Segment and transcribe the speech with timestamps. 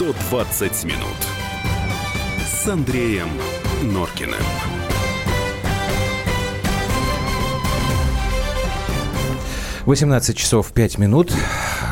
[0.00, 1.14] 120 минут
[2.42, 3.28] с Андреем
[3.82, 4.40] Норкиным.
[9.84, 11.30] Восемнадцать часов пять минут.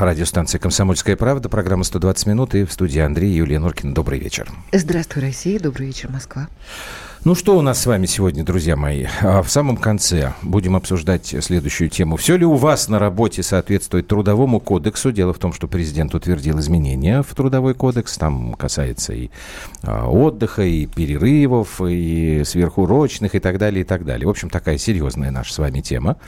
[0.07, 1.49] Радиостанция «Комсомольская правда».
[1.49, 2.55] Программа «120 минут».
[2.55, 3.95] И в студии Андрей и Юлия Норкина.
[3.95, 4.48] Добрый вечер.
[4.73, 5.59] Здравствуй, Россия.
[5.59, 6.48] Добрый вечер, Москва.
[7.25, 9.07] Ну что у нас с вами сегодня, друзья мои?
[9.23, 12.16] А в самом конце будем обсуждать следующую тему.
[12.16, 15.11] Все ли у вас на работе соответствует трудовому кодексу?
[15.11, 18.16] Дело в том, что президент утвердил изменения в трудовой кодекс.
[18.16, 19.30] Там касается и
[19.83, 24.27] а, отдыха, и перерывов, и сверхурочных, и так далее, и так далее.
[24.27, 26.19] В общем, такая серьезная наша с вами тема,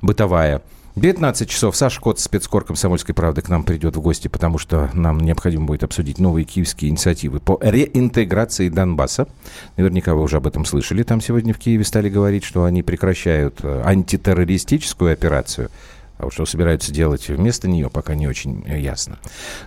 [0.00, 0.62] бытовая.
[0.98, 1.76] 19 часов.
[1.76, 5.84] Саша Кот, спецкор «Комсомольской правды» к нам придет в гости, потому что нам необходимо будет
[5.84, 9.28] обсудить новые киевские инициативы по реинтеграции Донбасса.
[9.76, 11.04] Наверняка вы уже об этом слышали.
[11.04, 15.70] Там сегодня в Киеве стали говорить, что они прекращают э, антитеррористическую операцию.
[16.18, 19.18] А что собираются делать вместо нее, пока не очень ясно.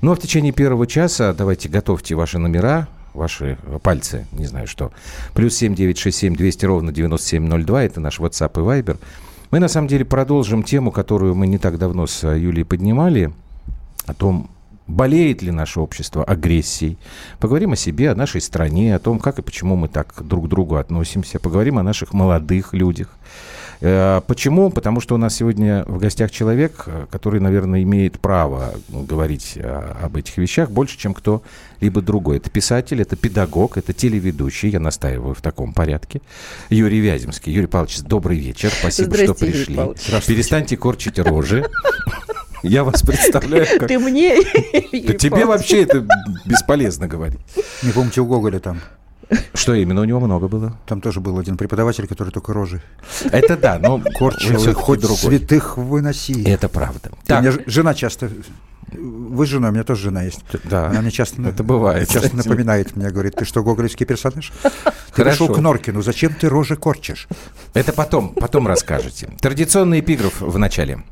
[0.01, 4.91] Ну а в течение первого часа давайте готовьте ваши номера, ваши пальцы, не знаю что.
[5.33, 7.83] Плюс семь девять шесть семь двести ровно девяносто семь ноль два.
[7.83, 8.97] Это наш WhatsApp и Viber.
[9.51, 13.33] Мы, на самом деле, продолжим тему, которую мы не так давно с э, Юлией поднимали,
[14.05, 14.49] о том,
[14.91, 16.97] болеет ли наше общество агрессией.
[17.39, 20.49] Поговорим о себе, о нашей стране, о том, как и почему мы так друг к
[20.49, 21.39] другу относимся.
[21.39, 23.09] Поговорим о наших молодых людях.
[23.81, 24.69] Э, почему?
[24.69, 29.93] Потому что у нас сегодня в гостях человек, э, который, наверное, имеет право говорить э,
[30.03, 32.37] об этих вещах больше, чем кто-либо другой.
[32.37, 36.21] Это писатель, это педагог, это телеведущий, я настаиваю в таком порядке.
[36.69, 37.51] Юрий Вяземский.
[37.51, 38.71] Юрий Павлович, добрый вечер.
[38.71, 39.75] Спасибо, что пришли.
[40.27, 41.65] Перестаньте корчить рожи.
[42.63, 43.87] Я вас представляю как...
[43.87, 44.35] Ты мне?
[44.91, 46.05] Да тебе вообще это
[46.45, 47.39] бесполезно говорить.
[47.83, 48.81] Не помните у Гоголя там?
[49.53, 50.01] Что именно?
[50.01, 50.77] У него много было?
[50.85, 52.81] Там тоже был один преподаватель, который только рожи.
[53.31, 55.37] Это да, но корчил их хоть другой.
[55.37, 56.43] святых выноси.
[56.43, 57.11] Это правда.
[57.25, 57.39] Так.
[57.39, 58.29] У меня жена часто
[58.91, 60.43] вы с женой, у меня тоже жена есть.
[60.65, 60.87] Да.
[60.87, 62.09] Она мне часто, это бывает.
[62.09, 64.51] часто напоминает мне, говорит, ты что, гоголевский персонаж?
[65.15, 67.27] Ты пришел к Норкину, зачем ты рожи корчишь?
[67.73, 69.29] Это потом, потом расскажете.
[69.39, 71.03] Традиционный эпиграф в начале.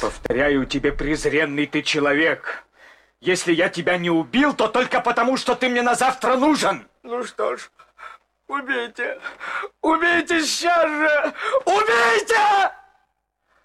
[0.00, 2.64] Повторяю тебе, презренный ты человек.
[3.20, 6.88] Если я тебя не убил, то только потому, что ты мне на завтра нужен.
[7.02, 7.70] Ну что ж,
[8.46, 9.18] убейте.
[9.82, 11.34] Убейте сейчас же.
[11.64, 12.72] Убейте!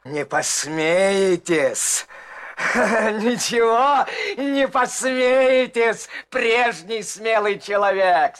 [0.05, 2.07] Не посмеетесь.
[2.75, 4.05] Ничего,
[4.37, 8.35] не посмеетесь, прежний смелый человек.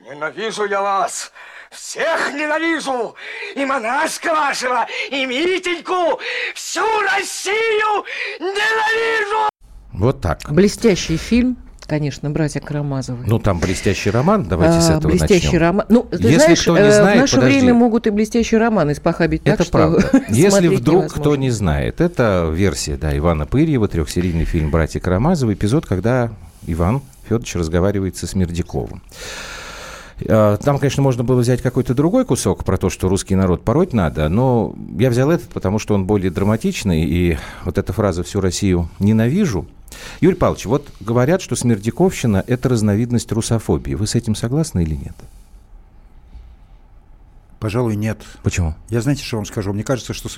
[0.00, 1.32] Ненавижу я вас.
[1.70, 3.14] Всех ненавижу!
[3.54, 6.20] И монашка вашего, и Митеньку!
[6.54, 8.04] Всю Россию
[8.40, 9.50] ненавижу!
[9.92, 10.40] Вот так.
[10.50, 11.56] Блестящий фильм
[11.86, 13.24] конечно, братья Карамазовы.
[13.26, 15.60] Ну, там блестящий роман, давайте а, с этого блестящий начнем.
[15.60, 15.86] роман.
[15.88, 17.58] Ну, ты Если знаешь, кто не знает, в наше подожди.
[17.60, 20.00] время могут и блестящий роман испохабить это так, правда.
[20.00, 25.54] что Если вдруг кто не знает, это версия да, Ивана Пырьева, трехсерийный фильм «Братья Карамазовы»,
[25.54, 26.30] эпизод, когда
[26.66, 29.02] Иван Федорович разговаривает со Смердяковым.
[30.28, 33.92] А, там, конечно, можно было взять какой-то другой кусок про то, что русский народ пороть
[33.92, 38.40] надо, но я взял этот, потому что он более драматичный, и вот эта фраза «всю
[38.40, 39.66] Россию ненавижу»,
[40.20, 43.94] Юрий Павлович, вот говорят, что смердяковщина– это разновидность русофобии.
[43.94, 45.14] Вы с этим согласны или нет?
[47.58, 48.18] Пожалуй, нет.
[48.42, 48.74] Почему?
[48.90, 49.72] Я знаете, что вам скажу?
[49.72, 50.28] Мне кажется, что,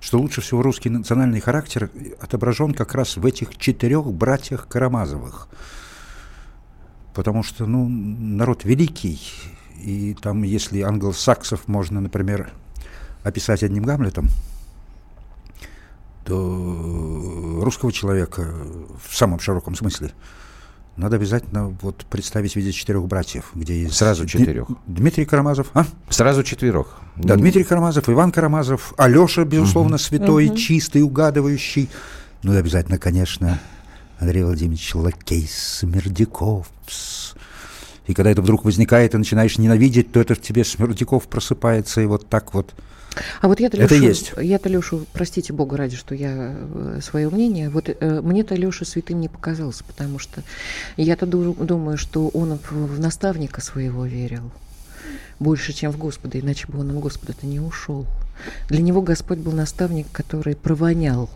[0.00, 1.90] что лучше всего русский национальный характер
[2.20, 5.48] отображен как раз в этих четырех братьях Карамазовых.
[7.14, 9.20] Потому что, ну, народ великий,
[9.82, 12.52] и там, если англосаксов можно, например,
[13.22, 14.28] описать одним Гамлетом,
[16.24, 18.54] то русского человека
[19.04, 20.12] в самом широком смысле
[20.96, 23.96] надо обязательно вот представить в виде четырех братьев, где есть...
[23.96, 24.68] Сразу четырех.
[24.86, 25.86] Дмитрий Карамазов, а?
[26.10, 27.00] Сразу четверых.
[27.16, 30.02] Да, Дмитрий Карамазов, Иван Карамазов, Алеша, безусловно, угу.
[30.02, 30.56] святой, угу.
[30.56, 31.88] чистый, угадывающий.
[32.42, 33.58] Ну и обязательно, конечно,
[34.22, 36.70] Андрей Владимирович Лакей Смердяков.
[38.06, 42.06] И когда это вдруг возникает, и начинаешь ненавидеть, то это в тебе Смердяков просыпается, и
[42.06, 42.72] вот так вот
[43.42, 44.32] а вот я-то, Это есть.
[44.40, 49.20] Я-то, Лешу, простите Бога ради, что я э, свое мнение, вот э, мне-то Леша святым
[49.20, 50.42] не показался, потому что
[50.96, 54.50] я-то думаю, что он в наставника своего верил
[55.38, 58.06] больше, чем в Господа, иначе бы он им Господа-то не ушел.
[58.68, 61.28] Для него Господь был наставник, который провонял.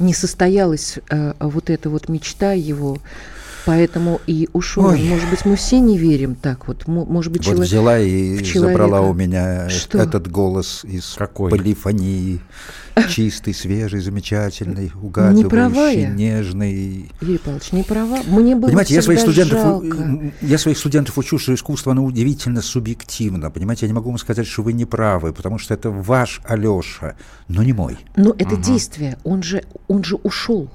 [0.00, 2.98] Не состоялась э, вот эта вот мечта его
[3.66, 4.86] Поэтому и ушел.
[4.86, 5.02] Ой.
[5.02, 6.86] Может быть, мы все не верим так вот.
[6.86, 7.68] Может быть, вот человек...
[7.68, 9.98] взяла и забрала у меня Что?
[9.98, 11.50] этот голос из Какой?
[11.50, 12.40] полифонии.
[13.08, 17.10] Чистый, свежий, замечательный, угадывающий, нежный.
[17.20, 18.18] Юрий Павлович, не права.
[18.26, 20.32] Мне было Понимаете, я своих, студентов, жалко.
[20.42, 23.50] я своих студентов учу, что искусство оно удивительно субъективно.
[23.50, 27.16] Понимаете, я не могу вам сказать, что вы не правы, потому что это ваш Алеша,
[27.48, 27.96] но не мой.
[28.16, 28.62] Но это угу.
[28.62, 29.18] действие.
[29.24, 30.68] Он же, он же ушел.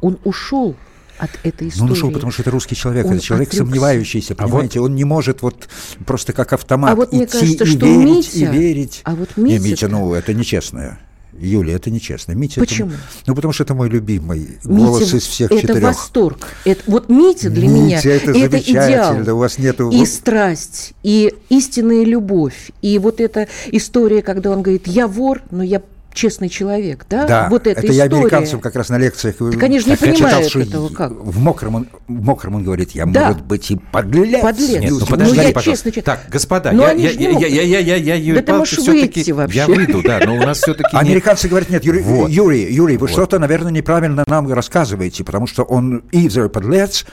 [0.00, 0.76] Он ушел
[1.18, 1.82] от этой истории.
[1.82, 3.64] Ну, ну что, потому что это русский человек, Он это человек отрекся.
[3.66, 4.80] сомневающийся, А понимаете?
[4.80, 5.68] Он не может вот
[6.06, 9.00] просто как автомат А вот мне идти кажется, и что верить, и Митя- верить.
[9.04, 10.98] а вот Не, Митя-то- Митя, ну, это нечестно.
[11.38, 12.32] Юля, это нечестно.
[12.32, 12.90] Митя, это- Почему?
[13.26, 15.82] ну, потому что это мой любимый Митя, голос из всех это четырех.
[15.82, 16.46] восторг.
[16.66, 19.22] Это, вот Митя для меня Митя, это замечательно.
[19.22, 19.36] идеал.
[19.36, 22.70] У вас нету- И страсть, и истинная любовь.
[22.82, 25.80] И вот эта история, когда он говорит, я вор, но я
[26.14, 27.04] честный человек.
[27.08, 28.20] Да, Да, вот эта это я история.
[28.22, 31.12] американцам как раз на лекциях э, Так они же не читал, понимают что этого как.
[31.12, 33.28] В мокром, он, в мокром он говорит, я, Да.
[33.28, 34.40] может быть, и подлец.
[34.42, 34.80] Подлец.
[34.80, 35.90] Нет, ну Ну, подождите, я пожалуйста.
[35.90, 36.02] честно.
[36.02, 37.48] Так, господа, Но я, я, я, могут.
[37.48, 39.58] я, я, я, я, Юрий Да Павлович, выйти вообще.
[39.58, 42.30] Я выйду, да, но у нас все-таки Американцы говорят, нет, Юрий, Вот.
[42.30, 47.04] Юрий, Юрий, вы что-то, наверное, неправильно нам рассказываете, потому что он either подлец,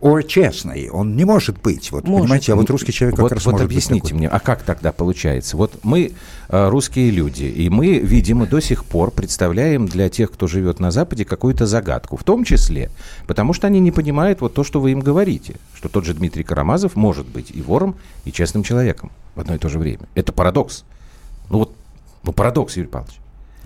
[0.00, 0.90] or честный.
[0.90, 1.90] Он не может быть.
[1.90, 2.24] Вот, Может.
[2.24, 4.18] понимаете, а вот русский человек как вот, раз вот может объясните быть такой.
[4.18, 5.56] мне, а как тогда получается?
[5.56, 6.12] Вот мы
[6.48, 10.90] э, русские люди, и мы, видимо, до сих пор представляем для тех, кто живет на
[10.90, 12.90] Западе, какую-то загадку, в том числе,
[13.26, 16.44] потому что они не понимают вот то, что вы им говорите, что тот же Дмитрий
[16.44, 20.06] Карамазов может быть и вором, и честным человеком в одно и то же время.
[20.14, 20.84] Это парадокс.
[21.48, 21.74] Ну вот,
[22.22, 23.16] ну парадокс, Юрий Павлович.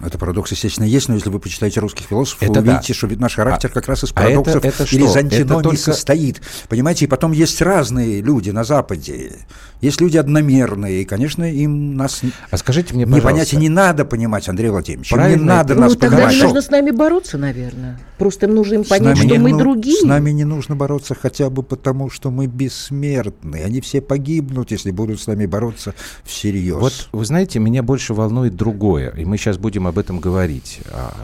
[0.04, 2.72] Это парадокс, естественно, есть, но если вы почитаете русских философов, Это вы да.
[2.72, 5.16] увидите, что ведь наш характер А- как раз из а это- парадоксов это или из
[5.16, 6.40] антиномий Это только- состоит.
[6.68, 9.32] Понимаете, и потом есть разные люди на Западе.
[9.80, 12.20] Есть люди одномерные, и, конечно, им нас
[12.50, 15.10] А скажите мне, не пожалуйста, понять и не надо понимать, Андрей Владимирович.
[15.10, 16.34] Им не Правильно надо это- нас ну, тогда понимать.
[16.36, 17.98] им нужно с нами бороться, наверное.
[18.18, 19.96] Просто им нужно им понять, нами что мы ну- другие.
[19.96, 23.62] С нами не нужно бороться хотя бы потому, что мы бессмертны.
[23.64, 25.94] Они все погибнут, если будут с нами бороться
[26.24, 26.76] всерьез.
[26.76, 30.80] Вот вы знаете, меня больше волнует другое, и мы сейчас будем об этом говорить.
[30.90, 31.14] А,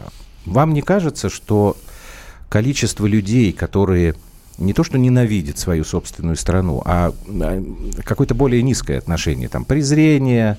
[0.45, 1.75] Вам не кажется, что
[2.49, 4.15] количество людей, которые
[4.57, 7.63] не то что ненавидят свою собственную страну, а а,
[8.03, 10.57] какое-то более низкое отношение, там презрение,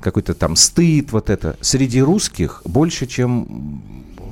[0.00, 3.82] какой-то там стыд, вот это, среди русских больше, чем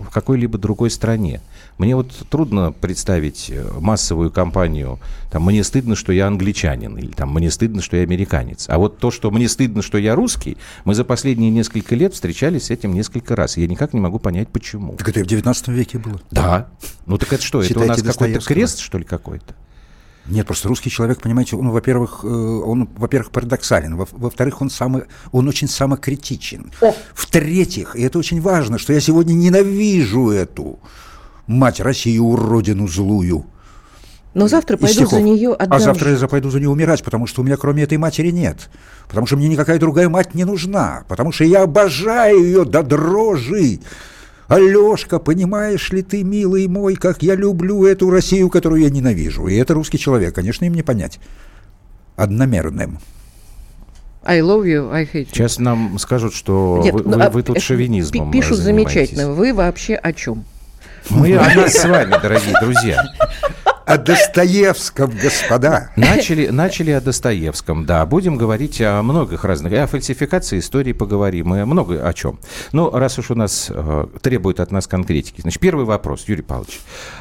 [0.09, 1.41] в какой-либо другой стране.
[1.78, 4.98] Мне вот трудно представить э, массовую кампанию,
[5.30, 8.66] там, мне стыдно, что я англичанин, или там, мне стыдно, что я американец.
[8.69, 12.64] А вот то, что мне стыдно, что я русский, мы за последние несколько лет встречались
[12.64, 13.56] с этим несколько раз.
[13.56, 14.94] И я никак не могу понять, почему.
[14.94, 16.20] Так это и в 19 веке было.
[16.32, 16.69] Да.
[17.06, 19.54] Ну так это что, это у нас какой-то крест, что ли, какой-то?
[20.26, 25.04] Нет, просто русский человек, понимаете, он, во-первых, э, он, во-первых, парадоксален, во- во-вторых, он, самый,
[25.32, 26.70] он очень самокритичен.
[27.14, 30.81] В-третьих, и это очень важно, что я сегодня ненавижу эту
[31.48, 33.46] мать Россию, родину злую.
[34.34, 35.22] Но завтра из пойдут за стихов.
[35.24, 37.98] нее А отдам завтра я запойду за нее умирать, потому что у меня кроме этой
[37.98, 38.68] матери нет.
[39.08, 41.04] Потому что мне никакая другая мать не нужна.
[41.08, 43.80] Потому что я обожаю ее до дрожи.
[44.46, 49.46] Алешка, понимаешь ли ты, милый мой, как я люблю эту Россию, которую я ненавижу.
[49.48, 51.18] И это русский человек, конечно, им не понять.
[52.16, 52.98] Одномерным.
[54.24, 55.28] I love you, I hate you.
[55.32, 59.32] Сейчас нам скажут, что Нет, вы, ну, вы- а вы тут шовинизмом пи- Пишут замечательно.
[59.32, 60.44] Вы вообще о чем?
[61.10, 63.05] Мы о нас с вами, дорогие друзья.
[63.88, 65.93] О Достоевском, господа.
[65.96, 68.05] Начали, начали о Достоевском, да.
[68.05, 69.73] Будем говорить о многих разных.
[69.73, 72.38] И о фальсификации истории поговорим, и много о чем.
[72.73, 75.40] Ну, раз уж у нас э, требует от нас конкретики.
[75.40, 76.81] Значит, первый вопрос, Юрий Павлович.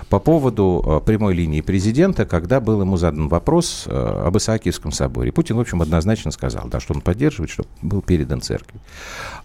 [0.09, 5.31] По поводу э, прямой линии президента, когда был ему задан вопрос э, об Исаакиевском соборе.
[5.31, 8.81] Путин, в общем, однозначно сказал, да, что он поддерживает, чтобы был передан церкви.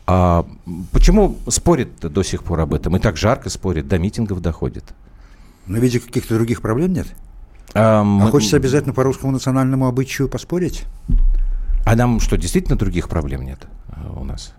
[0.09, 0.45] А
[0.91, 2.97] почему спорит до сих пор об этом?
[2.97, 4.87] И так жарко спорит, до митингов доходит.
[5.67, 7.07] Но видя каких-то других проблем нет.
[7.75, 10.85] А, А мы- хочется обязательно по русскому национальному обычаю поспорить?
[11.85, 14.55] а нам что, действительно других проблем нет э, у нас?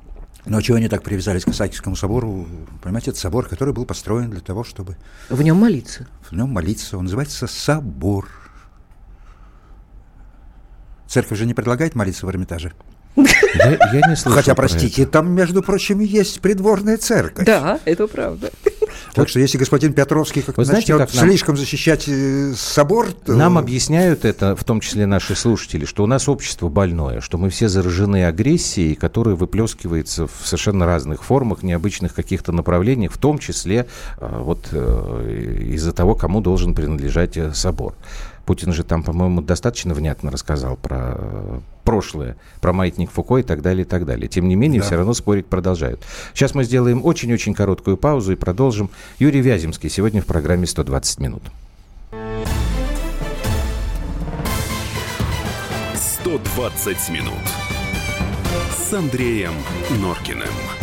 [0.46, 2.46] Но чего они так привязались к Исаакиевскому собору?
[2.82, 4.98] Понимаете, это собор, который был построен для того, чтобы
[5.30, 6.08] В нем молиться.
[6.30, 6.98] в нем молиться.
[6.98, 8.28] Он называется собор.
[11.08, 12.74] Церковь же не предлагает молиться в Эрмитаже.
[13.16, 17.46] Я, я не слышал Хотя, про простите, там, между прочим, есть придворная церковь.
[17.46, 18.52] Да, это правда.
[19.14, 23.34] Так что если господин Петровский как Вы знаете, как нам- слишком защищать э, собор, то...
[23.34, 27.50] Нам объясняют это, в том числе наши слушатели, что у нас общество больное, что мы
[27.50, 33.88] все заражены агрессией, которая выплескивается в совершенно разных формах, необычных каких-то направлениях, в том числе
[34.18, 37.96] э, вот э, из-за того, кому должен принадлежать собор.
[38.46, 43.62] Путин же там, по-моему, достаточно внятно рассказал про э, прошлое, про маятник Фуко и так
[43.62, 44.28] далее, и так далее.
[44.28, 44.88] Тем не менее, Да.
[44.88, 46.02] все равно спорить продолжают.
[46.34, 48.90] Сейчас мы сделаем очень-очень короткую паузу и продолжим.
[49.20, 51.44] Юрий Вяземский сегодня в программе «120 минут».
[55.96, 57.34] 120 минут
[58.78, 59.54] с Андреем
[60.02, 60.83] Норкиным.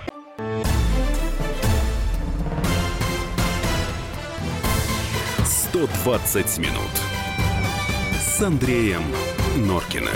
[5.81, 6.91] «120 минут»
[8.19, 9.01] с Андреем
[9.57, 10.13] Норкиным.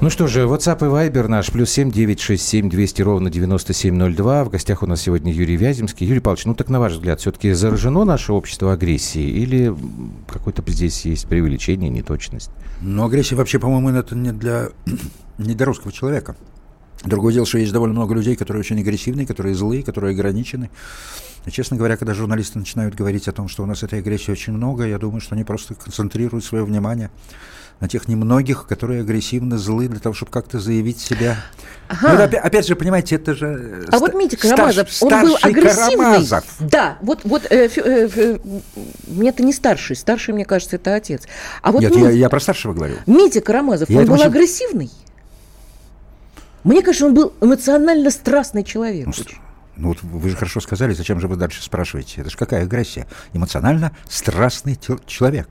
[0.00, 3.74] Ну что же, WhatsApp и Viber наш, плюс семь девять шесть семь двести ровно девяносто
[3.74, 4.42] семь ноль два.
[4.44, 6.06] В гостях у нас сегодня Юрий Вяземский.
[6.06, 9.76] Юрий Павлович, ну так на ваш взгляд, все-таки заражено наше общество агрессией или
[10.28, 12.50] какой-то здесь есть преувеличение, неточность?
[12.80, 14.70] Ну, агрессия вообще, по-моему, это не для,
[15.36, 16.36] не для русского человека.
[17.04, 20.70] Другое дело, что есть довольно много людей, которые очень агрессивные, которые злые, которые ограничены.
[21.46, 24.52] И, честно говоря, когда журналисты начинают говорить о том, что у нас этой агрессии очень
[24.52, 27.10] много, я думаю, что они просто концентрируют свое внимание
[27.80, 31.38] на тех немногих, которые агрессивно злы для того, чтобы как-то заявить себя.
[31.88, 32.12] Ага.
[32.12, 33.84] Ну, опять, опять же, понимаете, это же...
[33.88, 35.96] А ст- вот Митя Карамазов, старш, он был агрессивный.
[35.96, 36.44] Карамазов.
[36.60, 38.38] Да, вот, вот э, э, э,
[39.08, 41.22] мне это не старший, старший, мне кажется, это отец.
[41.60, 42.94] А вот Нет, Митя, я, я про старшего говорю.
[43.06, 44.26] Митя Карамазов, я он был очень...
[44.26, 44.90] агрессивный?
[46.64, 49.06] Мне кажется, он был эмоционально страстный человек.
[49.06, 49.12] Ну,
[49.76, 52.20] ну вот вы же хорошо сказали, зачем же вы дальше спрашиваете?
[52.20, 53.06] Это же какая агрессия?
[53.32, 55.48] Эмоционально страстный человек.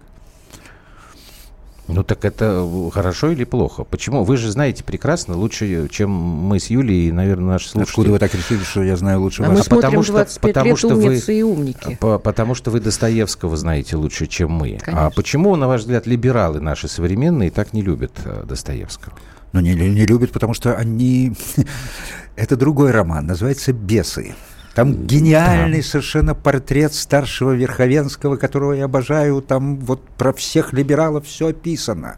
[1.87, 3.83] Ну так это хорошо или плохо?
[3.83, 4.23] Почему?
[4.23, 7.91] Вы же знаете прекрасно, лучше, чем мы с Юлей и, наверное, наши слушатели.
[7.91, 9.57] Откуда вы так решили, что я знаю лучше а вас?
[9.57, 11.97] Мы смотрим потому что, потому лет что вы, и умники.
[11.99, 14.77] По, потому что вы Достоевского знаете лучше, чем мы.
[14.77, 15.07] А Конечно.
[15.07, 19.13] А почему, на ваш взгляд, либералы наши современные так не любят э, Достоевского?
[19.53, 21.33] Ну, не, не любят, потому что они...
[22.35, 24.33] Это другой роман, называется «Бесы».
[24.73, 25.87] Там гениальный да.
[25.87, 29.41] совершенно портрет старшего Верховенского, которого я обожаю.
[29.41, 32.15] Там вот про всех либералов все описано.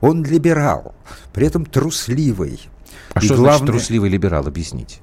[0.00, 0.94] Он либерал,
[1.32, 2.60] при этом трусливый.
[3.14, 3.58] А и что главное...
[3.58, 4.46] значит трусливый либерал?
[4.46, 4.96] Объясните.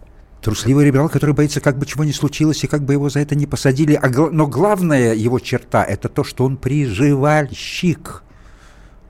[0.44, 3.34] Трусливый либерал, который боится, как бы чего ни случилось, и как бы его за это
[3.34, 3.96] не посадили.
[4.00, 8.24] А, но главная его черта– это то, что он приживальщик.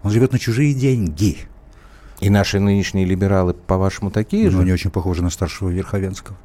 [0.03, 1.39] Он живет на чужие деньги.
[2.23, 4.55] И наши нынешние либералы, по-вашему, такие ну, же?
[4.55, 6.37] Ну, они очень похожи на старшего Верховенского.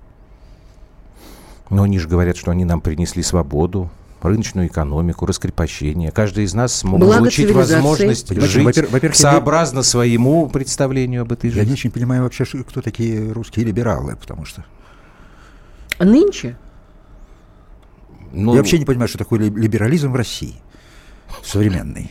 [1.71, 3.89] Но они же говорят, что они нам принесли свободу,
[4.21, 6.11] рыночную экономику, раскрепощение.
[6.11, 11.61] Каждый из нас смог Благо получить возможность жить во-первых, сообразно своему представлению об этой жизни.
[11.61, 14.65] Я не очень понимаю вообще, кто такие русские либералы, потому что...
[15.99, 16.57] А нынче?
[18.33, 20.57] Ну, я вообще не понимаю, что такое либерализм в России
[21.45, 22.11] современный.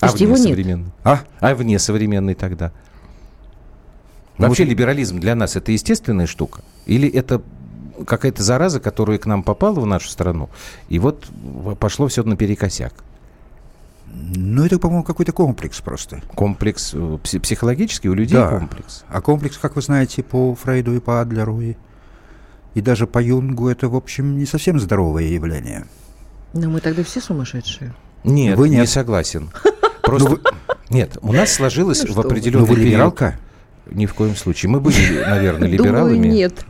[0.00, 0.84] А вне его современный?
[0.84, 0.92] Нет.
[1.04, 1.20] А?
[1.40, 2.72] а вне современный тогда?
[4.38, 4.70] Ну, вообще вот...
[4.70, 6.62] либерализм для нас это естественная штука?
[6.86, 7.42] Или это
[8.06, 10.50] какая-то зараза, которая к нам попала в нашу страну,
[10.88, 11.26] и вот
[11.80, 12.94] пошло все наперекосяк.
[14.10, 16.22] Ну, это, по-моему, какой-то комплекс просто.
[16.34, 18.48] Комплекс э, психологический у людей да.
[18.48, 19.04] комплекс.
[19.08, 21.74] А комплекс, как вы знаете, по Фрейду и по Адлеру и,
[22.74, 25.86] и даже по Юнгу, это, в общем, не совсем здоровое явление.
[26.54, 27.94] Но мы тогда все сумасшедшие.
[28.24, 28.80] Нет, вы нет.
[28.80, 29.50] не согласен.
[30.08, 30.30] Просто...
[30.30, 30.40] Ну,
[30.88, 33.38] нет, у нас сложилось ну, в определенный ну, вы либералка?
[33.90, 34.70] Ни в коем случае.
[34.70, 36.14] Мы были, наверное, либералами.
[36.14, 36.64] Думаю, нет.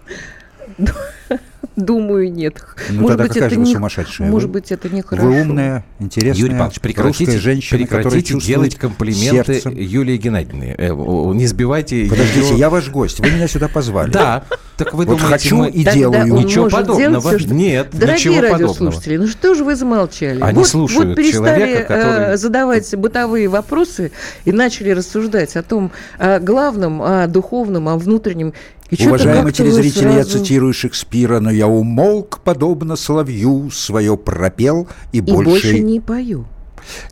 [1.79, 2.61] Думаю, нет.
[2.91, 4.29] Ну, может тогда быть, это не, сумасшедшая?
[4.29, 5.29] Может вы, быть, это нехорошо.
[5.29, 9.77] Вы умная, интересная, Юрий Павлович, прекратите, женщина, прекратите делать комплименты сердцем.
[9.77, 10.75] Юлии Геннадьевне.
[10.77, 12.59] Э, не сбивайте Подождите, ее...
[12.59, 14.11] я ваш гость, вы меня сюда позвали.
[14.11, 14.45] Да,
[14.77, 15.71] так вы вот думаете, хочу мы...
[15.71, 16.35] и делаю.
[16.35, 17.29] Ничего подобного.
[17.29, 17.55] Все, что...
[17.55, 19.27] Нет, Дорогие ничего радиослушатели, подобного.
[19.27, 20.41] ну что же вы замолчали?
[20.41, 22.35] Они вот, слушают вот перестали человека, который...
[22.35, 24.11] Э, задавать бытовые вопросы
[24.45, 28.53] и начали рассуждать о том, о главном, о духовном, о внутреннем
[28.91, 30.19] и Уважаемые телезрители, сразу...
[30.19, 35.51] я цитирую Шекспира, но я умолк, подобно соловью, свое пропел и, и больше...
[35.51, 36.47] больше не пою.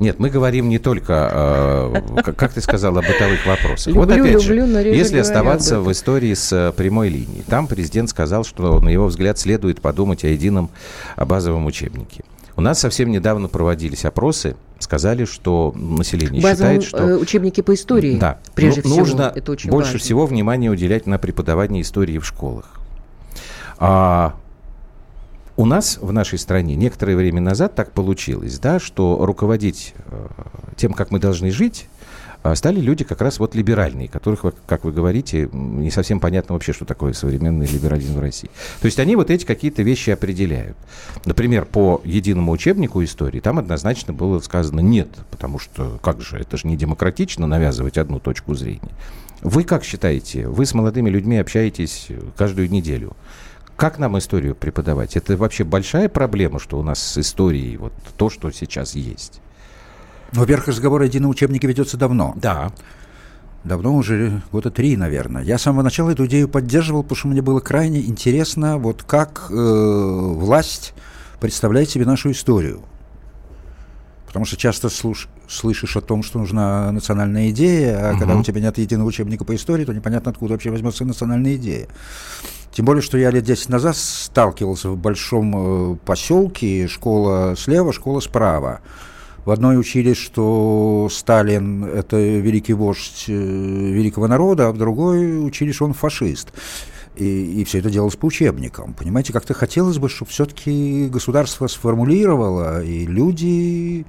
[0.00, 1.92] Нет, мы говорим не только,
[2.24, 3.88] э, как ты сказала, о бытовых вопросах.
[3.88, 8.08] Люблю, вот опять люблю, же, если оставаться в истории с э, прямой линией, там президент
[8.08, 10.70] сказал, что, на его взгляд, следует подумать о едином
[11.16, 12.24] базовом учебнике.
[12.56, 16.98] У нас совсем недавно проводились опросы, сказали, что население Базовом, считает, что...
[16.98, 19.98] Э, учебники по истории, да, прежде ну, всего, нужно это очень больше важно.
[20.00, 22.80] всего внимания уделять на преподавание истории в школах.
[23.78, 24.36] А
[25.58, 30.26] у нас в нашей стране некоторое время назад так получилось, да, что руководить э,
[30.76, 31.88] тем, как мы должны жить,
[32.54, 36.84] стали люди как раз вот либеральные, которых, как вы говорите, не совсем понятно вообще, что
[36.84, 38.50] такое современный либерализм в России.
[38.80, 40.76] То есть они вот эти какие-то вещи определяют.
[41.24, 46.56] Например, по единому учебнику истории там однозначно было сказано нет, потому что как же, это
[46.56, 48.92] же не демократично навязывать одну точку зрения.
[49.42, 50.48] Вы как считаете?
[50.48, 53.16] Вы с молодыми людьми общаетесь каждую неделю.
[53.76, 55.16] Как нам историю преподавать?
[55.16, 59.40] Это вообще большая проблема, что у нас с историей вот то, что сейчас есть?
[60.32, 62.34] Во-первых, разговор о едином учебнике ведется давно.
[62.36, 62.72] Да.
[63.64, 65.42] Давно уже, года три, наверное.
[65.42, 69.46] Я с самого начала эту идею поддерживал, потому что мне было крайне интересно, вот как
[69.50, 70.94] э, власть
[71.40, 72.82] представляет себе нашу историю.
[74.26, 78.20] Потому что часто слуш, слышишь о том, что нужна национальная идея, а угу.
[78.20, 81.88] когда у тебя нет единого учебника по истории, то непонятно, откуда вообще возьмется национальная идея.
[82.70, 88.20] Тем более, что я лет 10 назад сталкивался в большом э, поселке, школа слева, школа
[88.20, 88.80] справа.
[89.46, 95.70] В одной учились, что Сталин– это великий вождь э, великого народа, а в другой учили,
[95.70, 96.48] что он фашист.
[97.14, 98.92] И, и все это делалось по учебникам.
[98.92, 104.04] Понимаете, как-то хотелось бы, чтобы все-таки государство сформулировало, и люди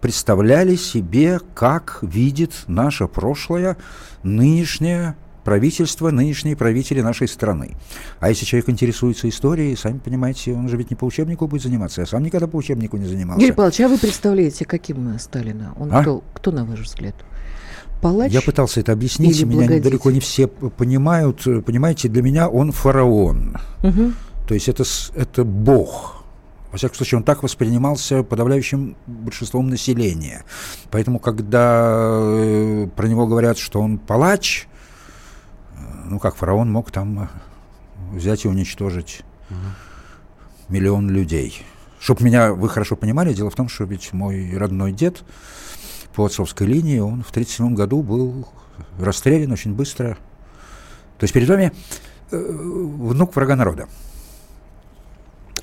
[0.00, 3.76] представляли себе, как видит наше прошлое,
[4.22, 7.76] нынешнее правительство, нынешние правители нашей страны.
[8.20, 12.00] А если человек интересуется историей, сами понимаете, он же ведь не по учебнику будет заниматься.
[12.00, 13.42] Я сам никогда по учебнику не занимался.
[13.42, 15.74] Юрий Павлович, а вы представляете, каким Сталина?
[15.78, 16.02] Он а?
[16.02, 17.14] кто, кто, на ваш взгляд?
[18.00, 21.42] Палач Я пытался это объяснить, меня далеко не все понимают.
[21.64, 23.56] Понимаете, для меня он фараон.
[23.82, 24.12] Угу.
[24.48, 24.84] То есть это,
[25.14, 26.24] это бог.
[26.70, 30.44] Во всяком случае, он так воспринимался подавляющим большинством населения.
[30.90, 34.66] Поэтому, когда э, про него говорят, что он палач,
[36.08, 37.28] ну как фараон мог там э,
[38.12, 39.58] взять и уничтожить угу.
[40.68, 41.62] миллион людей.
[41.98, 45.22] Чтоб меня вы хорошо понимали, дело в том, что ведь мой родной дед
[46.14, 48.48] по отцовской линии, он в 1937 году был
[48.98, 50.18] расстрелян очень быстро.
[51.18, 51.72] То есть перед вами
[52.30, 53.88] э, внук врага народа.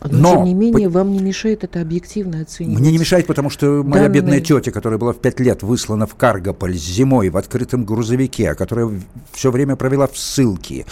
[0.04, 1.00] Но, Но тем не менее, по...
[1.00, 2.80] вам не мешает это объективно оценить?
[2.80, 4.22] Мне не мешает, потому что моя Данные...
[4.22, 8.90] бедная тетя, которая была в пять лет выслана в Каргополь зимой в открытом грузовике, которая
[9.32, 10.86] все время провела в ссылке,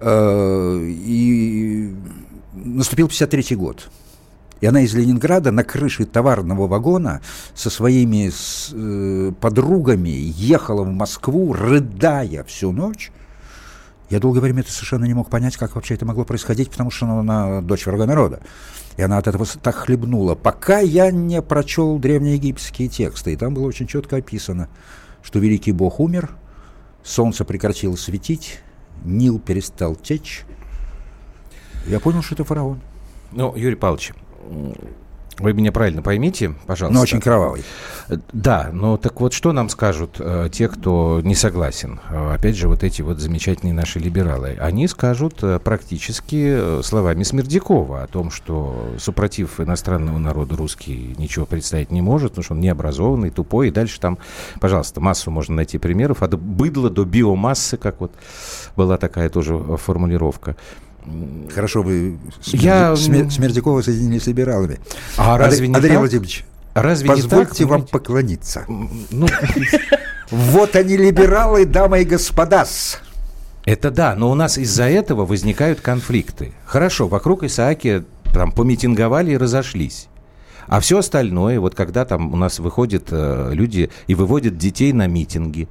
[0.00, 1.94] э, и
[2.52, 3.88] наступил 53-й год.
[4.60, 7.20] И она из Ленинграда на крыше товарного вагона
[7.54, 13.12] со своими с, э, подругами ехала в Москву, рыдая всю ночь,
[14.10, 17.06] я долгое время это совершенно не мог понять, как вообще это могло происходить, потому что
[17.06, 18.40] она дочь врага народа.
[18.96, 23.34] И она от этого так хлебнула, пока я не прочел древнеегипетские тексты.
[23.34, 24.68] И там было очень четко описано,
[25.22, 26.30] что великий бог умер,
[27.04, 28.60] солнце прекратило светить,
[29.04, 30.44] Нил перестал течь.
[31.86, 32.80] Я понял, что это фараон.
[33.30, 34.12] Ну, Юрий Павлович,
[35.38, 36.94] вы меня правильно поймите, пожалуйста.
[36.94, 37.64] Но очень кровавый.
[38.32, 42.00] Да, но так вот что нам скажут э, те, кто не согласен?
[42.10, 44.56] Э, опять же, вот эти вот замечательные наши либералы.
[44.60, 51.46] Они скажут э, практически э, словами Смердякова о том, что супротив иностранного народа русский ничего
[51.46, 53.68] представить не может, потому что он необразованный, тупой.
[53.68, 54.18] И дальше там,
[54.60, 56.22] пожалуйста, массу можно найти примеров.
[56.22, 58.12] От быдла до биомассы, как вот
[58.76, 60.56] была такая тоже формулировка.
[61.54, 62.94] Хорошо, вы Я...
[62.96, 63.30] Смер...
[63.30, 64.78] Смердякова соединили с либералами.
[65.16, 65.68] А разве Ад...
[65.68, 65.98] не Андрей так?
[65.98, 66.44] Владимирович,
[66.74, 67.78] разве позвольте не так?
[67.78, 68.64] вам поклониться.
[68.68, 69.26] Ну...
[70.30, 72.66] Вот они, либералы, дамы и господа.
[73.64, 76.52] Это да, но у нас из-за этого возникают конфликты.
[76.66, 80.08] Хорошо, вокруг Исааки там помитинговали и разошлись.
[80.66, 85.06] А все остальное, вот когда там у нас выходят э, люди и выводят детей на
[85.06, 85.66] митинги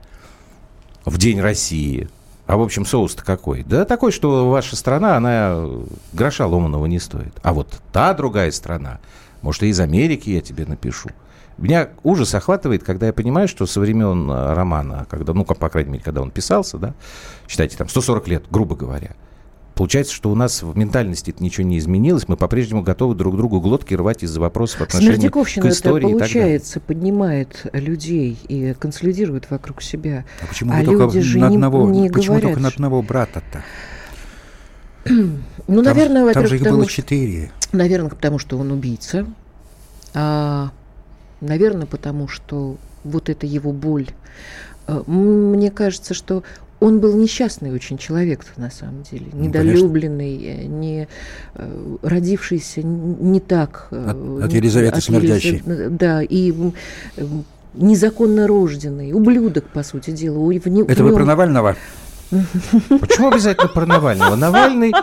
[1.06, 2.10] в День России,
[2.47, 3.63] а в общем соус-то какой?
[3.63, 5.65] Да такой, что ваша страна, она
[6.13, 7.33] гроша ломаного не стоит.
[7.43, 8.99] А вот та другая страна,
[9.41, 11.10] может, и из Америки я тебе напишу.
[11.57, 15.91] Меня ужас охватывает, когда я понимаю, что со времен э, романа, когда, ну, по крайней
[15.91, 16.93] мере, когда он писался, да,
[17.47, 19.12] считайте, там, 140 лет, грубо говоря,
[19.78, 22.28] Получается, что у нас в ментальности это ничего не изменилось.
[22.28, 26.10] Мы по-прежнему готовы друг другу глотки рвать из-за вопросов отношений к истории.
[26.10, 30.26] это, получается, поднимает людей и консолидирует вокруг себя.
[30.42, 33.02] А почему а вы люди же на одного, не, не почему говорят, только на одного
[33.04, 33.63] брата-то?
[35.68, 37.52] Ну, там, наверное, там же их было четыре.
[37.72, 39.28] Наверное, потому что он убийца.
[40.13, 40.72] А,
[41.40, 44.08] наверное, потому что вот это его боль.
[44.88, 46.44] А, мне кажется, что
[46.80, 50.68] он был несчастный очень человек на самом деле, ну, недолюбленный, конечно.
[50.68, 51.08] не
[51.56, 53.88] э, родившийся не так.
[53.92, 55.63] Э, от, от Елизаветы от Смердящей.
[55.66, 56.54] Да, и
[57.74, 60.38] незаконно рожденный, ублюдок, по сути дела.
[60.38, 60.86] В, в Это нем...
[60.86, 61.76] вы про Навального?
[62.30, 64.36] Почему обязательно про Навального?
[64.36, 64.94] Навальный,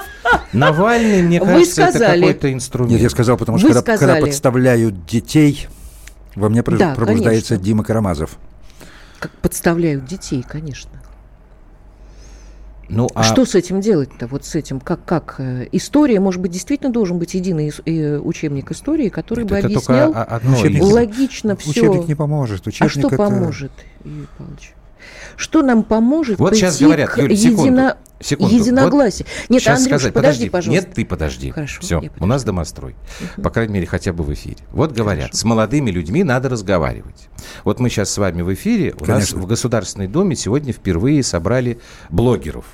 [0.53, 2.05] Навальный, мне Вы кажется, сказали.
[2.05, 2.93] это какой-то инструмент.
[2.93, 5.67] Нет, я сказал, потому что когда, когда подставляют детей,
[6.37, 7.65] во мне да, пробуждается конечно.
[7.65, 8.39] Дима Карамазов.
[9.19, 10.91] Как подставляют детей, конечно.
[12.89, 13.23] Ну, а...
[13.23, 14.27] Что с этим делать-то?
[14.27, 18.71] Вот с этим, как, как э, история, может быть, действительно должен быть единый э, учебник
[18.71, 21.71] истории, который это бы объяснял одно учебник, логично все.
[21.71, 22.67] Учебник не поможет.
[22.67, 23.17] Учебник а что это...
[23.17, 23.73] поможет,
[24.05, 24.75] Юрий Павлович?
[25.37, 27.97] Что нам поможет Вот сейчас говорят, к Юль, секунду, едино...
[28.21, 28.55] секунду.
[28.55, 29.27] единогласию?
[29.27, 30.87] Вот Нет, сейчас Андрюш, сказать, подожди, пожалуйста.
[30.87, 31.51] Нет, ты подожди.
[31.51, 32.95] Хорошо, Все, у нас домострой.
[33.43, 34.59] По крайней мере, хотя бы в эфире.
[34.71, 37.29] Вот говорят, с молодыми людьми надо разговаривать.
[37.65, 38.93] Вот мы сейчас с вами в эфире.
[38.93, 39.15] У Конечно.
[39.15, 41.79] нас в Государственной Думе сегодня впервые собрали
[42.11, 42.65] блогеров.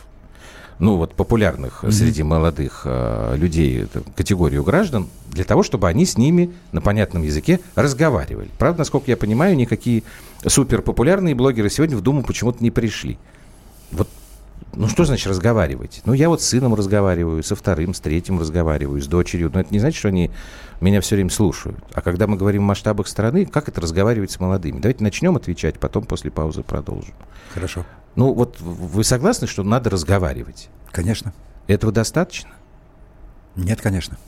[0.81, 6.17] Ну, вот популярных среди молодых э, людей, это категорию граждан, для того, чтобы они с
[6.17, 8.49] ними на понятном языке разговаривали.
[8.59, 10.05] Правда, насколько я понимаю, никакие
[10.47, 13.19] суперпопулярные блогеры сегодня в Думу почему-то не пришли.
[13.93, 14.09] Вот
[14.73, 16.01] ну что значит разговаривать?
[16.05, 19.51] Ну я вот с сыном разговариваю, со вторым, с третьим разговариваю, с дочерью.
[19.53, 20.31] Но это не значит, что они
[20.81, 21.79] меня все время слушают.
[21.93, 24.79] А когда мы говорим в масштабах страны, как это разговаривать с молодыми?
[24.79, 27.15] Давайте начнем отвечать, потом после паузы продолжим.
[27.53, 27.85] Хорошо.
[28.15, 30.69] Ну вот вы согласны, что надо разговаривать?
[30.93, 31.33] Конечно.
[31.67, 32.51] Этого достаточно?
[33.57, 34.19] Нет, конечно.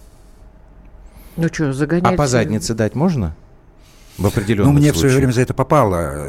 [1.36, 2.12] Ну что, загонять...
[2.12, 3.34] А по заднице дать можно?
[4.18, 6.28] В определенных Ну, мне в свое время за это попало.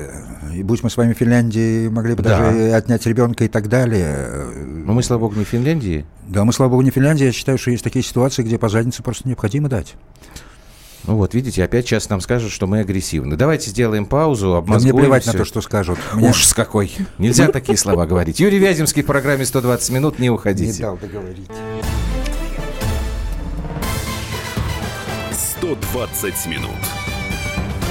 [0.53, 2.37] И будь мы с вами в Финляндии, могли бы Да.
[2.37, 4.29] даже отнять ребенка и так далее.
[4.55, 6.05] Ну мы, слава богу, не в Финляндии.
[6.27, 7.25] Да, мы, слава богу, не в Финляндии.
[7.25, 9.95] Я считаю, что есть такие ситуации, где по заднице просто необходимо дать.
[11.05, 13.35] Ну вот, видите, опять сейчас нам скажут, что мы агрессивны.
[13.35, 15.39] Давайте сделаем паузу, обмозгуем мне плевать на всё.
[15.39, 15.99] то, что скажут.
[16.13, 16.95] Меня Ужас какой.
[17.17, 18.39] Нельзя такие слова говорить.
[18.39, 20.19] Юрий Вяземский в программе «120 минут».
[20.19, 20.81] Не не уходите.
[20.81, 21.49] дал договорить.
[25.59, 26.69] 120 минут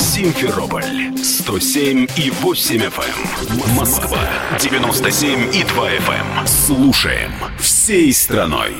[0.00, 3.76] Симферополь 107 и 8 FM.
[3.76, 4.18] Москва
[4.58, 6.46] 97 и 2 FM.
[6.46, 8.72] Слушаем всей страной.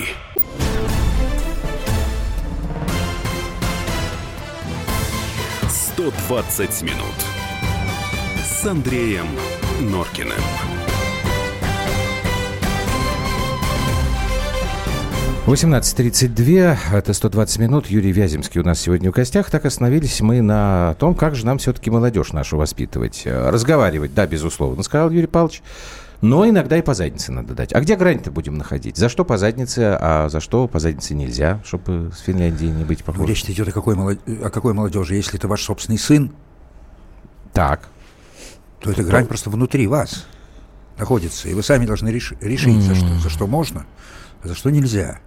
[5.99, 7.05] «120 минут»
[8.43, 9.27] с Андреем
[9.81, 10.33] Норкиным.—
[15.51, 17.87] 18.32, это 120 минут.
[17.89, 19.51] Юрий Вяземский у нас сегодня в гостях.
[19.51, 23.23] Так остановились мы на том, как же нам все-таки молодежь нашу воспитывать.
[23.25, 25.65] Э, Разговаривать, да, безусловно, сказал Юрий Павлович.
[26.21, 27.73] Но иногда и по заднице надо дать.
[27.73, 28.97] А где грань-то будем находить?
[28.97, 33.01] За что по заднице, а за что по заднице нельзя, чтобы с Финляндией не быть
[33.01, 33.27] Ну, похожим?
[33.27, 35.17] речь идет о какой, молод- о какой молодежи?
[35.17, 36.31] Если это ваш собственный сын,
[37.53, 37.89] Так.
[38.79, 40.27] то эта грань просто внутри вас
[40.97, 41.49] находится.
[41.49, 43.85] И вы сами должны реш- решить, за, что, за что можно,
[44.45, 45.19] а за что нельзя.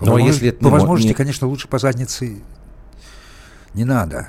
[0.00, 2.38] Но возможно- если это по возможности, не- конечно, лучше по заднице
[3.74, 4.28] не надо.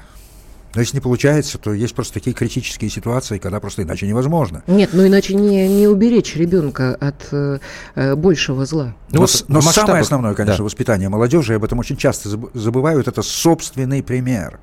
[0.75, 4.61] Но если не получается, то есть просто такие критические ситуации, когда просто иначе невозможно.
[4.67, 7.57] Нет, ну иначе не, не уберечь ребенка от э,
[7.95, 8.93] э, большего зла.
[9.09, 10.63] Ну но вот но масштабах- самое основное, конечно, да.
[10.63, 14.59] воспитание молодежи, и об этом очень часто заб- забывают, это собственный пример.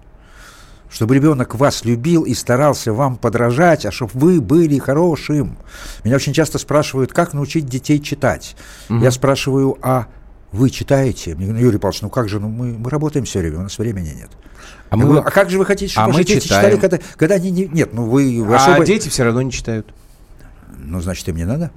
[0.89, 5.59] Чтобы ребенок вас любил и старался вам подражать, а чтобы вы были хорошим.
[6.05, 8.55] Меня очень часто спрашивают, как научить детей читать.
[8.89, 10.07] Я спрашиваю, а
[10.57, 11.35] вы читаете?
[11.35, 13.79] Мне говорят, Юрий Павлович, ну как же, ну мы, мы работаем все время, у нас
[13.79, 14.31] времени нет.
[14.91, 16.77] А Я мы- говорю, а как же вы хотите, чтобы а мы дети читаем.
[16.79, 17.67] читали, когда, когда они не...
[17.67, 19.87] Нет, ну вы, вы А особо- дети все равно не читают.
[20.79, 21.71] Ну, значит, им не надо?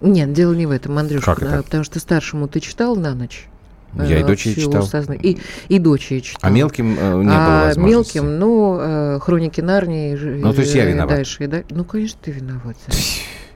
[0.00, 1.50] Нет, дело не в этом, Андрюшка, Как это?
[1.56, 3.46] да, потому что старшему ты читал на ночь.
[3.94, 4.82] Я и э, дочери читал.
[4.86, 6.40] созна- И, и дочери читал.
[6.42, 8.18] А мелким э, не было а возможности.
[8.18, 10.14] мелким, ну, э, хроники Нарнии.
[10.14, 11.16] Ну, то есть я э, виноват.
[11.16, 12.76] Дальше, да- Ну, конечно, ты виноват.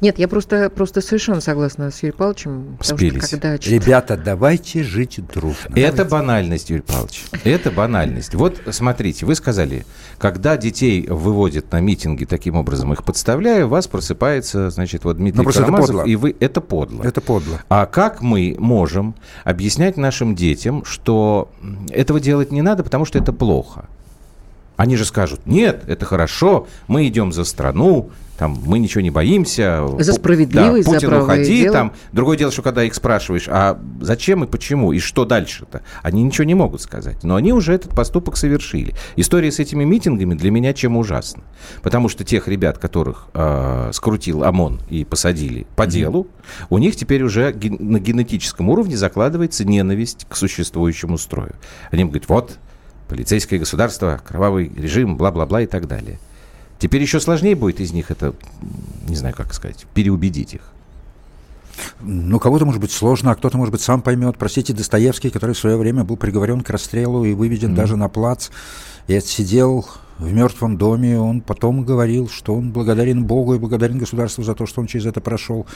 [0.00, 2.78] Нет, я просто, просто совершенно согласна с Юрием Павловичем.
[2.80, 3.26] Спелись.
[3.26, 5.74] что когда Ребята, давайте жить дружно.
[5.74, 7.24] Это банальность, Юрий Павлович.
[7.44, 8.34] Это банальность.
[8.34, 9.86] Вот смотрите, вы сказали,
[10.18, 15.44] когда детей выводят на митинги таким образом, их подставляя, у вас просыпается, значит, вот Дмитрий
[15.44, 16.02] Ну, Карамазов, подло.
[16.04, 16.36] и вы...
[16.40, 17.02] Это подло.
[17.02, 17.60] Это подло.
[17.68, 21.50] А как мы можем объяснять нашим детям, что
[21.90, 23.86] этого делать не надо, потому что это плохо?
[24.76, 29.86] Они же скажут, нет, это хорошо, мы идем за страну, там, мы ничего не боимся.
[29.98, 31.72] За справедливость, да, за Путин, правое уходи, дело.
[31.72, 31.92] там.
[32.12, 36.44] Другое дело, что когда их спрашиваешь, а зачем и почему, и что дальше-то, они ничего
[36.44, 37.22] не могут сказать.
[37.22, 38.94] Но они уже этот поступок совершили.
[39.16, 41.44] История с этими митингами для меня чем ужасна.
[41.82, 46.26] Потому что тех ребят, которых э, скрутил ОМОН и посадили по делу,
[46.70, 51.54] у них теперь уже ген- на генетическом уровне закладывается ненависть к существующему строю.
[51.90, 52.58] Они говорят, вот,
[53.08, 56.18] полицейское государство, кровавый режим, бла-бла-бла и так далее.
[56.78, 58.34] Теперь еще сложнее будет из них это,
[59.08, 60.62] не знаю, как сказать, переубедить их.
[62.00, 64.36] ну, кого-то, может быть, сложно, а кто-то, может быть, сам поймет.
[64.38, 67.76] Простите, Достоевский, который в свое время был приговорен к расстрелу и выведен mm-hmm.
[67.76, 68.50] даже на плац,
[69.06, 69.86] и отсидел
[70.18, 74.66] в мертвом доме, он потом говорил, что он благодарен Богу и благодарен государству за то,
[74.66, 75.66] что он через это прошел.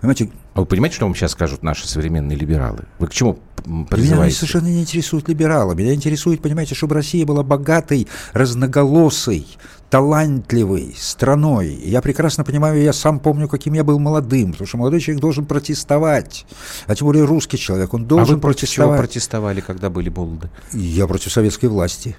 [0.00, 0.30] Понимаете?
[0.54, 2.84] А вы понимаете, что вам сейчас скажут наши современные либералы?
[2.98, 4.14] Вы к чему призываете?
[4.14, 5.74] Меня совершенно не интересуют либералы.
[5.74, 9.46] Меня интересует, понимаете, чтобы Россия была богатой, разноголосой,
[9.88, 11.68] талантливой страной.
[11.68, 15.46] Я прекрасно понимаю, я сам помню, каким я был молодым, потому что молодой человек должен
[15.46, 16.44] протестовать,
[16.86, 18.98] а тем более русский человек, он должен а вы против протестовать.
[18.98, 20.50] чего протестовали, когда были молоды?
[20.72, 22.16] Я против советской власти.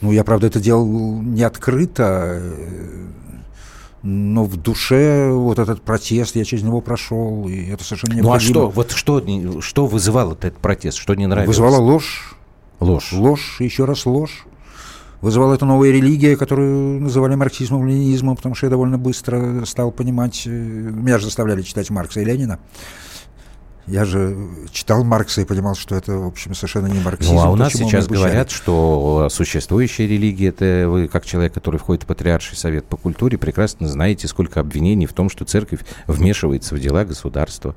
[0.00, 2.42] Ну, я, правда, это делал не открыто,
[4.02, 8.30] но в душе вот этот протест, я через него прошел, и это совершенно необходимо.
[8.30, 11.48] Ну, а что, вот что, что вызывало этот протест, что не нравилось?
[11.48, 12.34] Вызывала ложь.
[12.80, 13.12] Ложь.
[13.12, 14.46] Ложь, еще раз ложь.
[15.20, 20.44] Вызывала это новая религия, которую называли марксизмом, ленинизмом, потому что я довольно быстро стал понимать,
[20.46, 22.58] э, меня же заставляли читать Маркса и Ленина.
[23.90, 27.34] Я же читал Маркса и понимал, что это, в общем, совершенно не марксизм.
[27.34, 32.04] Ну, а у нас сейчас говорят, что существующая религия, это вы, как человек, который входит
[32.04, 36.78] в Патриарший совет по культуре, прекрасно знаете, сколько обвинений в том, что церковь вмешивается в
[36.78, 37.74] дела государства.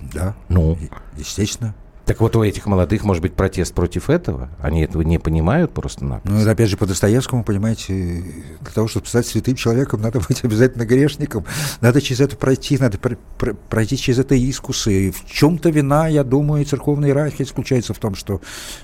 [0.00, 0.78] Да, ну,
[1.16, 1.74] естественно.
[2.06, 4.48] Так вот у этих молодых может быть протест против этого?
[4.60, 6.30] Они этого не понимают просто-напросто?
[6.30, 8.22] Ну, это опять же по Достоевскому, понимаете,
[8.60, 11.44] для того, чтобы стать святым человеком, надо быть обязательно грешником,
[11.80, 15.08] надо через это пройти, надо пр- пр- пройти через это искусы.
[15.08, 18.40] И в чем-то вина, я думаю, церковной иерархии заключается в том, что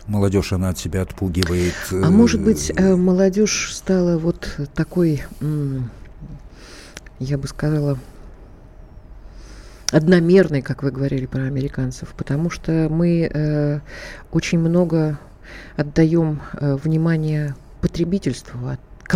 [0.08, 1.74] молодежь, она от себя отпугивает.
[1.92, 5.22] А может быть, э, молодежь стала вот такой,
[7.20, 7.98] я бы сказала,
[9.92, 13.81] одномерной, как вы говорили про американцев, потому что мы э,
[14.33, 15.18] очень много
[15.76, 18.59] отдаем э, внимания потребительству,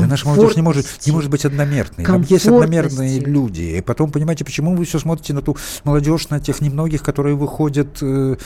[0.00, 2.04] да наша молодежь не может, не может быть одномерной.
[2.04, 3.62] Там есть одномерные люди.
[3.62, 7.98] И потом, понимаете, почему вы все смотрите на ту молодежь, на тех немногих, которые выходят
[8.02, 8.36] э,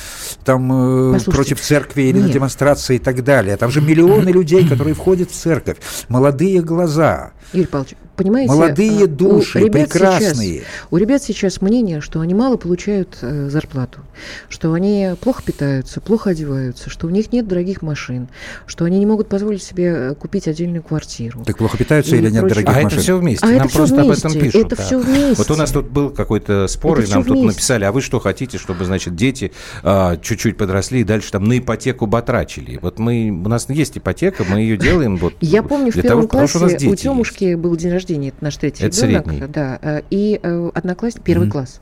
[0.44, 2.28] там э, против церкви или нет.
[2.28, 3.56] на демонстрации и так далее.
[3.56, 5.78] Там же миллионы людей, которые входят в церковь.
[6.08, 7.32] Молодые глаза.
[7.52, 10.58] Юрий Павлович, понимаете, молодые души, у ребят прекрасные.
[10.58, 14.00] Сейчас, у ребят сейчас мнение, что они мало получают э, зарплату,
[14.48, 18.28] что они плохо питаются, плохо одеваются, что у них нет дорогих машин,
[18.66, 21.44] что они не могут позволить себе э, купить отдельную квартиру.
[21.46, 22.88] Так плохо питаются или нет дорогих а машин?
[22.88, 23.46] это все вместе.
[23.46, 24.12] А Нам это просто вместе.
[24.12, 24.66] об этом пишут.
[24.66, 24.82] Это да.
[24.82, 25.34] все вместе.
[25.36, 27.46] Вот у нас тут был какой-то спор, это и нам тут вместе.
[27.46, 29.52] написали, а вы что хотите, чтобы, значит, дети
[29.82, 32.78] а, чуть-чуть подросли и дальше там на ипотеку батрачили?
[32.82, 36.46] Вот мы, у нас есть ипотека, мы ее делаем вот Я помню, в первом того,
[36.46, 39.26] классе у Темушки был день рождения, это наш третий это ребенок.
[39.26, 39.46] Средний.
[39.46, 41.50] Да, э, и э, одноклассник, первый mm-hmm.
[41.50, 41.80] класс.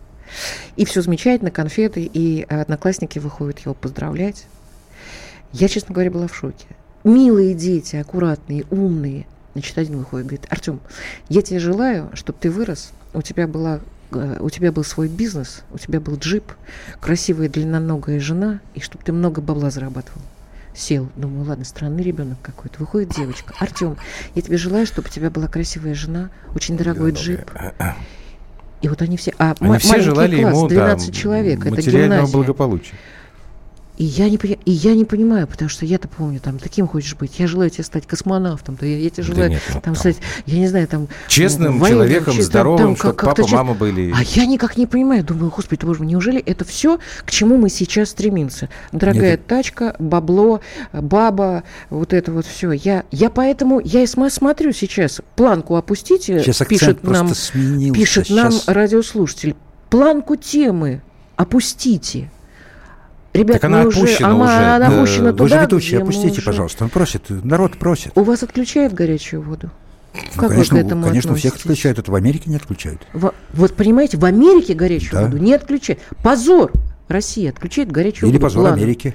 [0.76, 4.46] И все замечательно, конфеты, и одноклассники выходят его поздравлять.
[5.52, 6.66] Я, честно говоря, была в шоке.
[7.04, 9.26] Милые дети, аккуратные, умные.
[9.54, 10.80] Значит, один выходит, говорит, Артем,
[11.28, 13.80] я тебе желаю, чтобы ты вырос, у тебя была
[14.12, 16.52] э, у тебя был свой бизнес, у тебя был джип,
[17.00, 20.20] красивая длинноногая жена, и чтобы ты много бабла зарабатывал
[20.74, 21.08] сел.
[21.16, 22.78] Думаю, ладно, странный ребенок какой-то.
[22.80, 23.54] Выходит девочка.
[23.58, 23.96] Артем,
[24.34, 27.50] я тебе желаю, чтобы у тебя была красивая жена, очень дорогой джип.
[28.80, 29.34] И вот они все...
[29.38, 32.32] А они все желали класс, ему 12 да, человек, это гимназия.
[32.32, 32.94] благополучия.
[33.98, 37.40] И я, не, и я не понимаю, потому что я-то помню, там, таким хочешь быть.
[37.40, 39.96] Я желаю тебе стать космонавтом, то я, я тебе желаю да нет, ну, там, там,
[39.96, 41.08] стать, я не знаю, там...
[41.26, 43.52] Честным военным, человеком, честным, здоровым, там, чтобы как, папа, чест...
[43.52, 44.12] мама были...
[44.14, 47.70] А я никак не понимаю, думаю, господи, боже мой, неужели это все, к чему мы
[47.70, 48.68] сейчас стремимся?
[48.92, 49.46] Дорогая нет.
[49.48, 50.60] тачка, бабло,
[50.92, 52.70] баба, вот это вот все.
[52.70, 57.30] Я, я поэтому, я и смотрю сейчас, планку опустите, сейчас пишет нам,
[57.92, 58.28] пишет сейчас...
[58.30, 59.56] нам радиослушатель,
[59.90, 61.02] планку темы
[61.34, 62.30] опустите.
[63.32, 64.44] Ребята, так она мы опущена уже.
[64.44, 66.42] Она, она опущена туда, Вы же ведущий, опустите, уже...
[66.42, 66.84] пожалуйста.
[66.84, 68.12] Он просит, народ просит.
[68.14, 69.70] У вас отключают горячую воду?
[70.14, 71.98] Ну, как конечно, вы к этому конечно, всех отключают.
[71.98, 73.06] Это в Америке не отключают.
[73.12, 75.24] В, вот понимаете, в Америке горячую да.
[75.24, 76.02] воду не отключают.
[76.22, 76.72] Позор!
[77.08, 78.36] Россия отключает горячую Или воду.
[78.36, 78.82] Или позор Ладно.
[78.82, 79.14] Америки.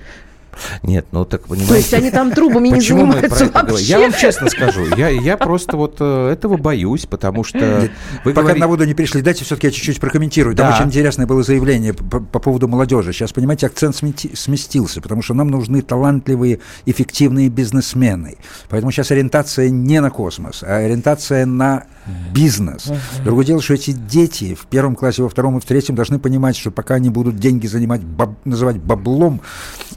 [0.84, 1.70] Нет, ну так понимаете.
[1.70, 3.84] То есть они там трубами не занимаются вообще?
[3.86, 7.90] Я вам честно скажу, я, я просто вот э, этого боюсь, потому что...
[8.24, 8.60] Вы Пока говорите...
[8.60, 10.56] на воду не пришли, дайте все-таки я чуть-чуть прокомментирую.
[10.56, 10.76] Там да.
[10.76, 13.14] очень интересное было заявление по, по поводу молодежи.
[13.14, 18.38] Сейчас, понимаете, акцент сместился, потому что нам нужны талантливые, эффективные бизнесмены.
[18.70, 21.86] Поэтому сейчас ориентация не на космос, а ориентация на
[22.34, 22.92] бизнес.
[23.24, 26.56] Другое дело, что эти дети в первом классе, во втором и в третьем должны понимать,
[26.56, 29.42] что пока они будут деньги занимать, баб, называть баблом,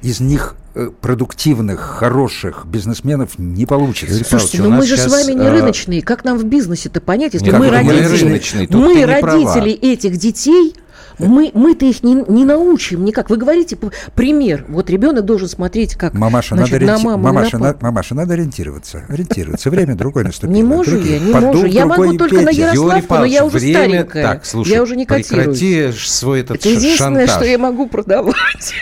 [0.03, 4.25] из них э, продуктивных, хороших бизнесменов не получится.
[4.25, 5.51] Слушайте, но мы же сейчас, с вами не а...
[5.51, 6.03] рыночные.
[6.03, 10.75] Как нам в бизнесе-то понять, если мы родители, рыночные, мы родители этих детей,
[11.19, 13.31] Мы, мы-то их не, не научим никак.
[13.31, 13.77] Вы говорите
[14.15, 14.65] пример.
[14.69, 19.05] Вот ребенок должен смотреть, как мамаша, значит, надо на маму мамаша, на мамаша, надо ориентироваться.
[19.09, 19.71] Ориентироваться.
[19.71, 20.55] Время другое наступило.
[20.55, 21.65] Не могу я, не могу.
[21.65, 22.51] Я могу только на.
[22.51, 24.23] Ярославку, но я уже старенькая.
[24.23, 25.59] Так, слушай, я уже не котируюсь.
[25.59, 28.37] прекрати свой этот Это единственное, что я могу продавать.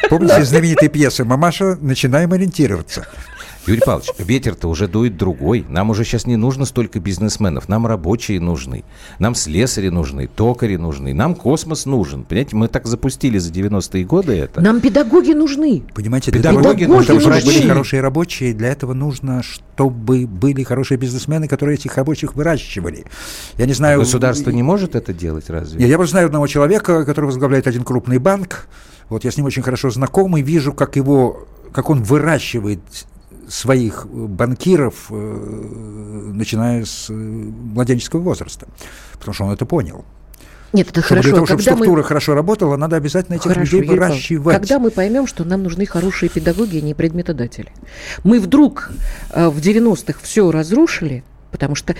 [0.08, 3.06] Помните из знаменитой пьесы «Мамаша, начинаем ориентироваться».
[3.66, 5.64] Юрий Павлович, ветер-то уже дует другой.
[5.70, 7.66] Нам уже сейчас не нужно столько бизнесменов.
[7.66, 8.84] Нам рабочие нужны.
[9.18, 11.14] Нам слесари нужны, токари нужны.
[11.14, 12.24] Нам космос нужен.
[12.24, 14.60] Понимаете, мы так запустили за 90-е годы это.
[14.60, 15.82] Нам педагоги нужны.
[15.94, 21.48] Понимаете, Педагоги того, нужны, чтобы были хорошие рабочие, для этого нужно, чтобы были хорошие бизнесмены,
[21.48, 23.06] которые этих рабочих выращивали.
[23.56, 24.00] Я не знаю...
[24.00, 25.80] Государство не может это делать разве?
[25.80, 28.68] Нет, я просто знаю одного человека, который возглавляет один крупный банк.
[29.08, 32.80] Вот я с ним очень хорошо знаком и вижу, как его, как он выращивает
[33.48, 35.14] своих банкиров, э,
[36.32, 38.66] начиная с э, младенческого возраста,
[39.12, 40.04] потому что он это понял.
[40.72, 41.28] Нет, это Чтобы хорошо.
[41.28, 44.56] для того, чтобы когда мы- структура хорошо работала, надо обязательно этих Хорошо, людей выращивать.
[44.56, 47.68] Когда мы поймем, что нам нужны хорошие педагоги, а не предметодатели.
[48.24, 48.90] Мы вдруг
[49.30, 51.94] э, в 90-х все разрушили, потому что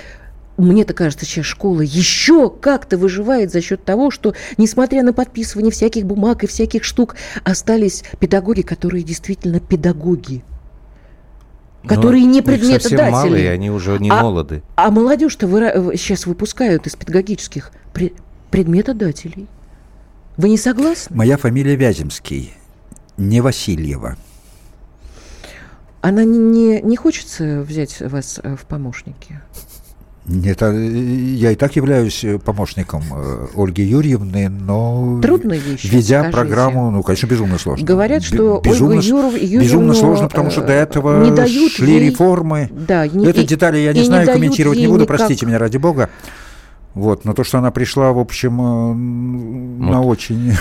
[0.56, 6.04] мне-то кажется, сейчас школа еще как-то выживает за счет того, что, несмотря на подписывание всяких
[6.04, 10.44] бумаг и всяких штук, остались педагоги, которые действительно педагоги.
[11.86, 13.10] Которые не Ну, их совсем предметодатели.
[13.12, 14.62] мало, и они уже не А- молоды.
[14.76, 18.14] А молодежь-то выра- сейчас выпускают из педагогических пре-
[18.50, 19.46] предметодателей.
[20.36, 21.14] Вы не согласны?
[21.16, 22.54] Моя фамилия Вяземский,
[23.16, 24.16] не Васильева.
[26.00, 29.40] Она не, не, не хочется взять вас э, в помощники?
[30.26, 30.86] Нет, а, э,
[31.34, 36.32] я и так являюсь э, помощником э, Ольги Юрьевны, но Трудная вещь, ведя скажите.
[36.32, 37.84] программу, ну, конечно, безумно сложно.
[37.86, 41.72] Говорят, что безумно, Ольгу Юров- Юрьевну, безумно сложно, потому что до э, этого не дают
[41.72, 42.70] шли ей- реформы.
[42.72, 45.16] Да, не- Это и- детали я и не не знаю, дают комментировать не буду, никак.
[45.18, 46.08] простите меня ради бога.
[46.94, 48.94] Вот, но то, что она пришла, в общем, э,
[49.84, 50.52] на очень...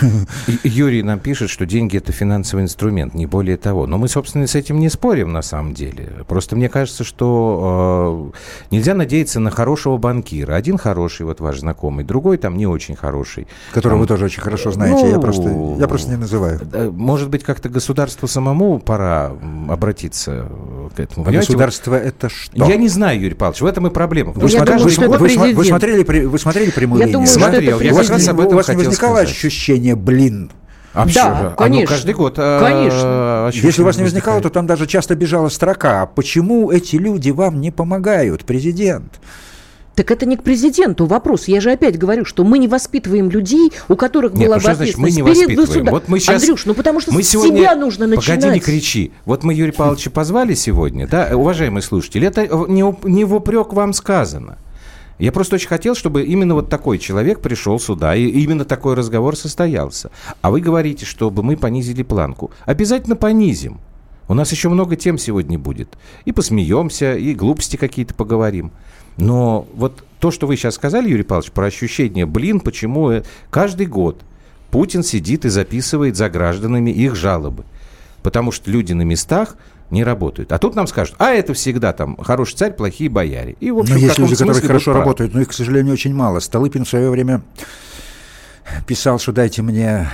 [0.63, 3.85] Юрий нам пишет, что деньги это финансовый инструмент, не более того.
[3.85, 6.09] Но мы, собственно, с этим не спорим на самом деле.
[6.27, 8.31] Просто мне кажется, что
[8.71, 10.55] э, нельзя надеяться на хорошего банкира.
[10.55, 13.47] Один хороший, вот ваш знакомый, другой там не очень хороший.
[13.71, 16.59] Которого вы Там, тоже очень хорошо знаете, я ну, просто, я просто не называю.
[16.93, 19.33] Может быть, как-то государству самому пора
[19.69, 21.23] обратиться э, к этому.
[21.23, 22.65] А Понимаете, государство это вот что?
[22.65, 24.33] Я не знаю, Юрий Павлович, в этом и проблема.
[24.35, 25.63] Ну, я думаю, что что это вы, сма- вы
[26.05, 26.22] президент.
[26.23, 27.13] Смотрели, вы смотрели прямую Я линию?
[27.27, 29.29] думаю, Смотрел, я у вас, как раз не, об этом у вас не возникало сказать.
[29.29, 30.51] ощущение, блин?
[30.93, 31.95] А Да, же, оно конечно.
[31.95, 32.35] каждый год.
[32.37, 33.47] э, Конечно.
[33.47, 36.03] ощущение Если у вас не возникало, то там даже часто бежала строка.
[36.03, 39.19] «А Почему эти люди вам не помогают, президент?
[39.95, 41.47] Так это не к президенту вопрос.
[41.47, 44.73] Я же опять говорю, что мы не воспитываем людей, у которых Нет, была ну бы
[44.75, 45.55] значит, мы не перед воспитываем?
[45.59, 45.91] государством.
[45.93, 46.41] Вот мы сейчас...
[46.41, 47.57] Андрюш, ну потому что мы с сегодня...
[47.61, 48.41] себя нужно начинать.
[48.41, 49.11] Погоди, не кричи.
[49.25, 53.93] Вот мы Юрия Павловича позвали сегодня, да, уважаемые слушатели, это не, не в упрек вам
[53.93, 54.57] сказано.
[55.23, 59.37] Я просто очень хотел, чтобы именно вот такой человек пришел сюда, и именно такой разговор
[59.37, 60.11] состоялся.
[60.41, 62.51] А вы говорите, чтобы мы понизили планку.
[62.65, 63.79] Обязательно понизим.
[64.27, 65.97] У нас еще много тем сегодня будет.
[66.25, 68.73] И посмеемся, и глупости какие-то поговорим.
[69.15, 73.85] Но вот то, что вы сейчас сказали, Юрий Павлович, про ощущение, блин, почему э, каждый
[73.85, 74.19] год
[74.71, 77.63] Путин сидит и записывает за гражданами их жалобы.
[78.23, 79.55] Потому что люди на местах
[79.93, 80.51] не работают.
[80.51, 83.55] А тут нам скажут, а это всегда там хороший царь, плохие бояре.
[83.59, 84.99] И, в общем, Но есть люди, которые хорошо правы.
[84.99, 86.39] работают, но их, к сожалению, очень мало.
[86.39, 87.41] Столыпин в свое время
[88.87, 90.09] писал, что дайте мне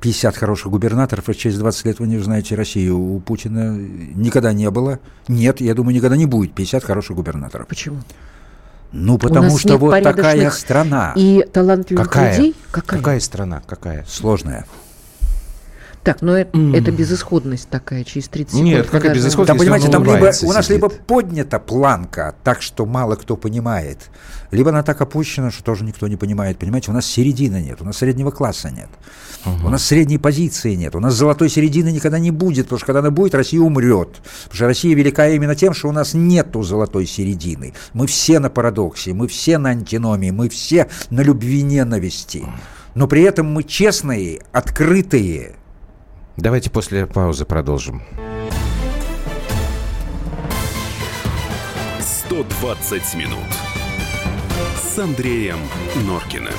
[0.00, 2.98] 50 хороших губернаторов, и через 20 лет вы не узнаете Россию.
[2.98, 4.98] У Путина никогда не было.
[5.28, 7.66] Нет, я думаю, никогда не будет 50 хороших губернаторов.
[7.66, 7.98] Почему?
[8.92, 12.36] Ну, потому что вот такая страна И талантливых Какая?
[12.36, 12.54] людей.
[12.70, 12.98] Какая?
[12.98, 13.62] Какая страна?
[13.66, 14.04] Какая?
[14.08, 14.64] сложная.
[16.06, 18.64] Так, но это, это безысходность такая, через 30 секунд.
[18.64, 19.48] Нет, какая безысходность?
[19.48, 20.70] Там, если понимаете, он там либо, у нас сидит.
[20.70, 24.12] либо поднята планка, так что мало кто понимает,
[24.52, 26.58] либо она так опущена, что тоже никто не понимает.
[26.58, 28.88] Понимаете, у нас середины нет, у нас среднего класса нет,
[29.44, 33.00] у нас средней позиции нет, у нас золотой середины никогда не будет, потому что когда
[33.00, 34.20] она будет, Россия умрет.
[34.44, 37.74] Потому что Россия велика именно тем, что у нас нету золотой середины.
[37.94, 42.46] Мы все на парадоксе, мы все на антиномии, мы все на любви ненависти.
[42.94, 45.56] Но при этом мы честные, открытые,
[46.36, 48.02] Давайте после паузы продолжим.
[52.00, 53.38] 120 минут
[54.76, 55.58] с Андреем
[56.06, 56.52] Норкиным.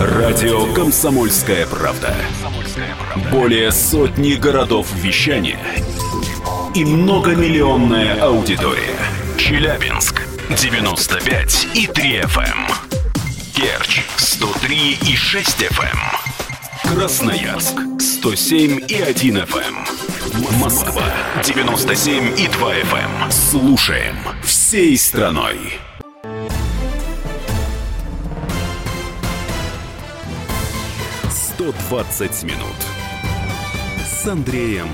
[0.00, 2.14] Радио «Комсомольская правда».
[3.30, 5.60] Более сотни городов вещания
[6.74, 8.98] и многомиллионная аудитория.
[9.38, 12.72] Челябинск 95 и 3 FM.
[13.52, 15.98] Керчь 103 и 6 FM.
[16.84, 20.58] Красноярск 107 и 1 FM.
[20.60, 21.02] Москва
[21.42, 23.30] 97 и 2 FM.
[23.32, 25.80] Слушаем всей страной.
[31.58, 32.76] «120 минут»
[34.06, 34.88] с Андреем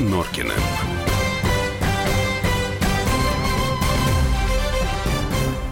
[0.00, 0.93] Норкиным.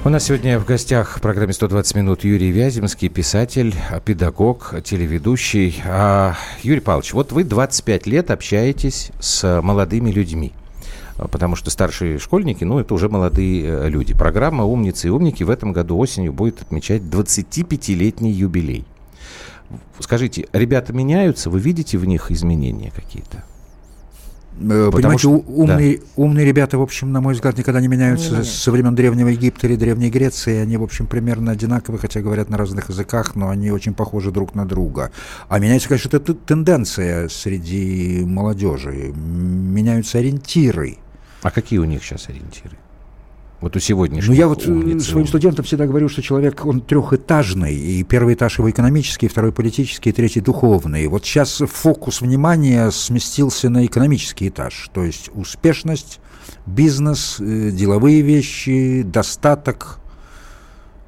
[0.05, 3.73] У нас сегодня в гостях в программе «120 минут» Юрий Вяземский, писатель,
[4.05, 5.81] педагог, телеведущий.
[5.87, 6.35] А,
[6.65, 10.53] Юрий Павлович, вот вы 25 лет общаетесь с молодыми людьми
[11.31, 14.13] потому что старшие школьники, ну, это уже молодые э, люди.
[14.13, 18.85] Программа «Умницы и умники» в этом году осенью будет отмечать 25-летний юбилей.
[20.01, 21.49] Скажите, ребята меняются?
[21.49, 23.45] Вы видите в них изменения какие-то?
[24.61, 26.05] Э, понимаете, что, умные, да.
[26.17, 29.67] умные ребята, в общем, на мой взгляд, никогда не меняются не со времен Древнего Египта
[29.67, 30.59] или Древней Греции.
[30.59, 34.55] Они, в общем, примерно одинаковы, хотя говорят на разных языках, но они очень похожи друг
[34.55, 35.11] на друга.
[35.49, 39.13] А меняется, конечно, это тенденция среди молодежи.
[39.15, 40.99] Меняются ориентиры.
[41.43, 42.77] А какие у них сейчас ориентиры?
[43.63, 47.73] Вот у сегодняшних Ну, я вот э, своим студентам всегда говорю, что человек, он трехэтажный,
[47.75, 51.07] и первый этаж его экономический, второй политический, и третий духовный.
[51.07, 56.19] Вот сейчас фокус внимания сместился на экономический этаж, то есть успешность,
[56.67, 60.01] бизнес, э, деловые вещи, достаток,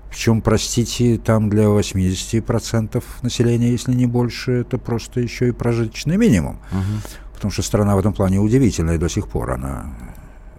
[0.09, 6.61] причем, простите, там для 80% населения, если не больше, это просто еще и прожиточный минимум.
[6.71, 7.35] Угу.
[7.35, 9.51] Потому что страна в этом плане удивительная до сих пор.
[9.51, 9.93] Она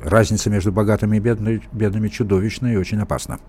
[0.01, 3.39] разница между богатыми и бедными, бедными чудовищная и очень опасна.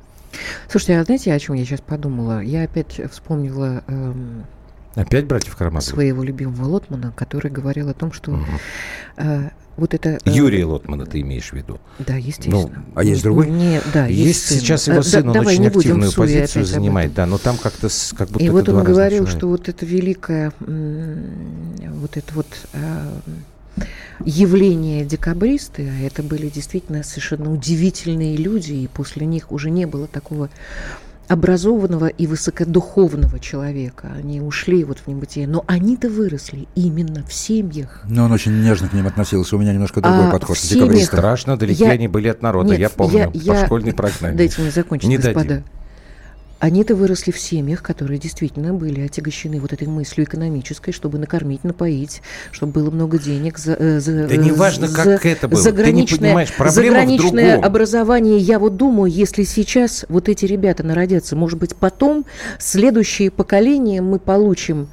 [0.69, 2.41] Слушайте, а знаете, о чем я сейчас подумала?
[2.41, 3.83] Я опять вспомнила...
[3.87, 4.45] Эм,
[4.95, 5.95] опять братьев Карамазовых?
[5.95, 8.33] Своего любимого Лотмана, который говорил о том, что...
[8.33, 8.45] Угу.
[9.19, 10.19] Э, вот это...
[10.25, 11.79] Э, Юрия Лотмана ты имеешь в виду?
[11.99, 12.71] Да, естественно.
[12.75, 13.49] Ну, а есть другой?
[13.49, 14.59] Не, да, есть, есть сын.
[14.59, 18.45] сейчас его сын, да, он очень активную позицию занимает, да, но там как-то как будто
[18.45, 23.07] И вот он говорил, что вот это великое, вот это вот э,
[24.25, 30.07] явление декабристы, а это были действительно совершенно удивительные люди, и после них уже не было
[30.07, 30.49] такого
[31.29, 34.13] образованного и высокодуховного человека.
[34.17, 35.47] Они ушли вот в небытие.
[35.47, 38.03] Но они-то выросли именно в семьях.
[38.09, 39.57] Но он очень нежно к ним относился.
[39.57, 40.57] У меня немножко другой а подход.
[40.57, 41.05] В семьях...
[41.05, 41.91] Страшно, далеки я...
[41.91, 42.71] они были от народа.
[42.71, 43.67] Нет, я помню, я, по я...
[43.67, 44.37] школьной программе.
[44.37, 45.49] Дайте мне закончить, не господа.
[45.49, 45.65] Дадим.
[46.59, 52.23] Они-то выросли в семьях, которые действительно были отягощены вот этой мыслью экономической, чтобы накормить, напоить,
[52.51, 55.61] чтобы было много денег за, э, за Да неважно, за, как это было.
[55.61, 58.39] Заграничное, Ты не понимаешь, проблема заграничное образование.
[58.39, 62.25] Я вот думаю, если сейчас вот эти ребята народятся, может быть, потом
[62.59, 64.89] следующее поколение мы получим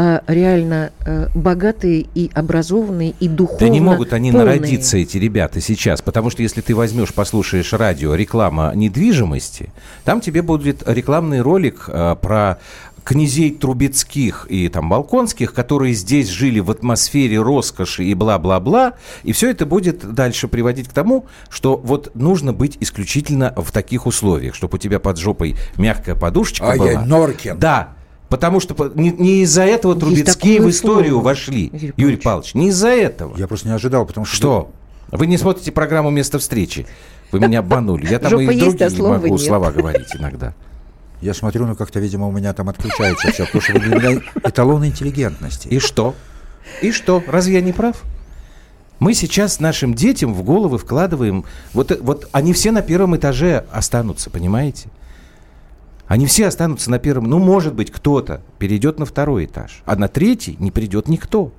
[0.00, 4.46] а реально э, богатые и образованные и духовно Да не могут они полные.
[4.46, 6.02] народиться, эти ребята, сейчас.
[6.02, 9.72] Потому что если ты возьмешь, послушаешь радио, реклама недвижимости,
[10.04, 12.58] там тебе будет рекламный ролик э, про
[13.02, 18.92] князей Трубецких и там Балконских, которые здесь жили в атмосфере роскоши и бла-бла-бла,
[19.24, 24.06] и все это будет дальше приводить к тому, что вот нужно быть исключительно в таких
[24.06, 26.90] условиях, чтобы у тебя под жопой мягкая подушечка а была.
[26.92, 27.58] я Норкин.
[27.58, 27.97] Да,
[28.28, 31.24] Потому что не, не из-за этого Трубецкие в историю слово.
[31.24, 32.54] вошли, Юрий, Юрий Павлович.
[32.54, 33.36] Не из-за этого.
[33.38, 34.36] Я просто не ожидал, потому что...
[34.36, 34.70] Что?
[35.10, 36.86] Вы не смотрите программу «Место встречи».
[37.32, 38.06] Вы меня обманули.
[38.06, 40.54] Я там и другие не могу слова говорить иногда.
[41.20, 44.22] Я смотрю, ну как-то, видимо, у меня там отключается все, потому что вы для меня
[44.44, 45.68] эталон интеллигентности.
[45.68, 46.14] И что?
[46.80, 47.22] И что?
[47.26, 48.02] Разве я не прав?
[49.00, 51.44] Мы сейчас нашим детям в головы вкладываем...
[51.72, 54.88] Вот, вот они все на первом этаже останутся, понимаете?
[56.08, 57.24] Они все останутся на первом.
[57.24, 61.52] Ну, может быть, кто-то перейдет на второй этаж, а на третий не придет никто.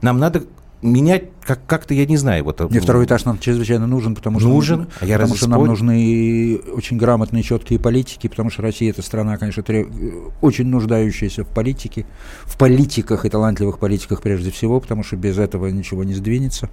[0.00, 0.44] Нам надо
[0.82, 2.44] менять как- как-то, я не знаю.
[2.44, 5.64] Вот, Мне второй этаж нам чрезвычайно нужен, потому что, нужен, а я потому что нам
[5.64, 9.88] нужны очень грамотные, четкие политики, потому что Россия это страна, конечно, треб...
[10.40, 12.06] очень нуждающаяся в политике,
[12.44, 16.68] в политиках и талантливых политиках прежде всего, потому что без этого ничего не сдвинется.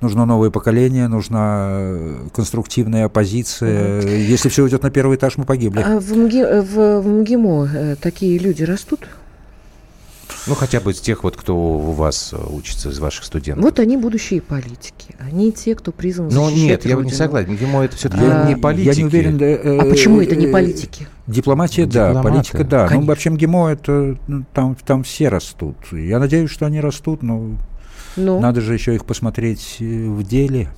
[0.00, 1.88] Нужно новое поколение, нужна
[2.34, 4.00] конструктивная оппозиция.
[4.00, 5.82] Если все идет на первый этаж, мы погибли.
[5.82, 9.00] А в, МГИ, в, в МГИМО э, такие люди растут?
[10.46, 13.62] Ну, хотя бы из тех, вот, кто у вас э, учится, из ваших студентов.
[13.62, 15.14] Вот они будущие политики.
[15.18, 17.00] Они те, кто призван Но нет, Родину.
[17.00, 17.52] я не согласен.
[17.52, 18.88] МГИМО это все-таки а, не политики.
[18.88, 19.38] Я не уверен.
[19.38, 21.06] Да, э, а почему это не э, политики?
[21.26, 22.14] Дипломатия, Дипломаты.
[22.14, 22.78] да, политика, да.
[22.88, 23.00] Конечно.
[23.00, 25.76] Ну, вообще МГИМО это ну, там, там все растут.
[25.92, 27.56] Я надеюсь, что они растут, но
[28.16, 28.40] ну.
[28.40, 30.70] надо же еще их посмотреть в деле.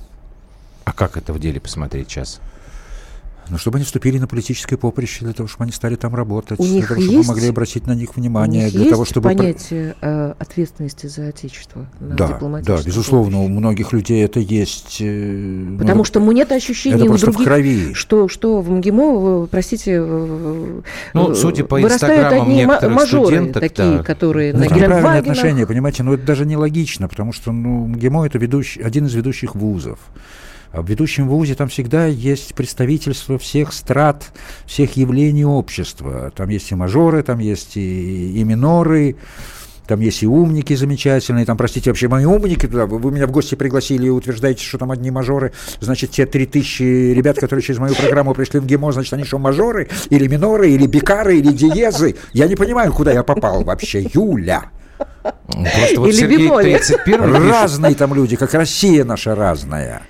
[0.83, 2.41] А как это в деле посмотреть сейчас?
[3.49, 6.63] Ну, чтобы они вступили на политическое поприще, для того, чтобы они стали там работать, У
[6.63, 8.91] для них того, чтобы есть- мы могли обратить на них внимание, У них для есть
[8.91, 9.29] того, чтобы...
[9.29, 13.59] про- понятие э, ответственности за отечество на Да, да, безусловно, у поприще?
[13.59, 14.97] многих людей это есть.
[15.01, 17.93] э, Потому ну, что ну, нет ощущения это у просто в других, крови.
[17.93, 19.99] что, что в МГИМО, э, простите,
[21.13, 24.03] Ну, судя по инстаграмам некоторых мажоры студенток, такие, да.
[24.03, 25.37] которые Ну, на это неправильное Гелендвагенах.
[25.37, 29.55] отношение, понимаете, но это даже нелогично, потому что ну, МГИМО это ведущий, один из ведущих
[29.55, 29.99] вузов.
[30.73, 34.33] А в ведущем вузе там всегда есть представительство всех страт,
[34.65, 36.33] всех явлений общества.
[36.35, 39.15] Там есть и мажоры, там есть и, и миноры,
[39.85, 43.53] там есть и умники замечательные, там, простите, вообще мои умники туда, вы, меня в гости
[43.53, 47.93] пригласили и утверждаете, что там одни мажоры, значит, те три тысячи ребят, которые через мою
[47.93, 52.15] программу пришли в ГИМО, значит, они что, мажоры, или миноры, или бикары, или диезы?
[52.31, 54.71] Я не понимаю, куда я попал вообще, Юля.
[55.47, 56.77] Просто вот Или Сергей бемоле.
[56.79, 60.01] 31 пишет, Разные там люди, как Россия наша разная.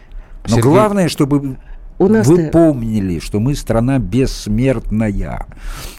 [0.44, 1.58] Но Сергей- главное, чтобы
[2.00, 5.46] У нас вы помнили, что мы страна бессмертная.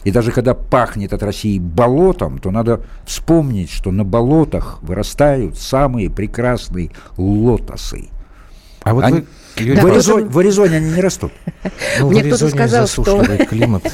[0.03, 6.09] И даже когда пахнет от России болотом, то надо вспомнить, что на болотах вырастают самые
[6.09, 8.09] прекрасные лотосы.
[8.83, 9.25] А вот Они- вы,
[9.57, 11.31] Юрий в, Да, кто-то- Аризоне, в Аризоне они не растут.
[11.99, 13.91] ну, в Мне кто-то сказал, что- климат.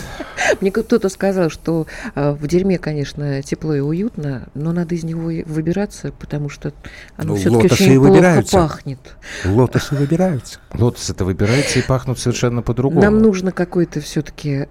[0.60, 1.86] Мне кто-то сказал, что
[2.16, 6.74] э, в дерьме, конечно, тепло и уютно, но надо из него выбираться, потому что
[7.16, 8.58] оно Ну, все-таки лотосы очень и плохо выбираются.
[8.58, 9.00] пахнет.
[9.46, 10.60] Лотосы выбираются.
[10.74, 13.02] Лотосы-то выбираются и пахнут совершенно по-другому.
[13.02, 14.66] Нам нужно какой-то все-таки,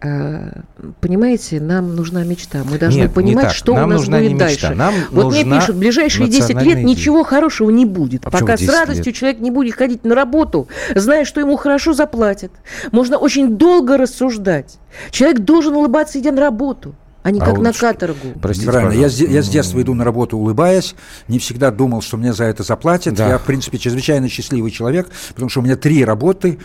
[1.01, 2.63] понимаете, нам нужна мечта.
[2.69, 3.55] Мы должны Нет, не понимать, так.
[3.55, 4.47] что Нам у нас нужна будет не мечта.
[4.47, 4.75] дальше.
[4.75, 6.85] Нам вот мне пишут, ближайшие 10 лет идея.
[6.85, 8.27] ничего хорошего не будет.
[8.27, 9.15] А пока с 10 радостью лет?
[9.15, 12.53] человек не будет ходить на работу, зная, что ему хорошо заплатят.
[12.93, 14.79] Можно очень долго рассуждать.
[15.11, 18.39] Человек должен улыбаться, идя на работу, а не А как вот на каторгу.
[18.41, 18.93] Простите, Правильно.
[18.93, 20.95] Я я с детства иду на работу, улыбаясь.
[21.29, 23.15] Не всегда думал, что мне за это заплатят.
[23.15, 23.29] Да.
[23.29, 26.59] Я, в принципе, чрезвычайно счастливый человек, потому что у меня три работы.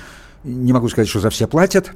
[0.43, 1.91] Не могу сказать, что за все платят.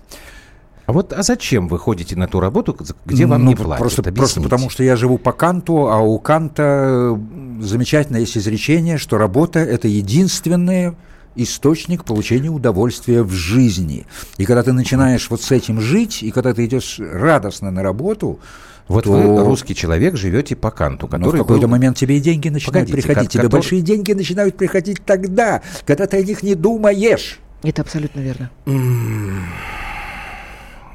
[0.89, 3.77] А вот а зачем вы ходите на ту работу, где вам Ну, не платят?
[3.77, 8.97] Просто, просто потому, что я живу по Канту, а у Канта м, замечательно есть изречение,
[8.97, 10.95] что работа– это единственный
[11.43, 14.05] источник получения удовольствия в жизни.
[14.37, 18.39] И когда ты начинаешь вот с этим жить, и когда ты идешь радостно на работу,
[18.87, 22.17] Вот то- вы русский человек, живете по канту, но в который какой-то был- момент тебе
[22.17, 23.29] и деньги начинают Погодите, приходить.
[23.29, 27.39] ко- Тебе который- большие деньги начинают приходить тогда, когда ты о них не думаешь.
[27.61, 28.49] Это абсолютно верно.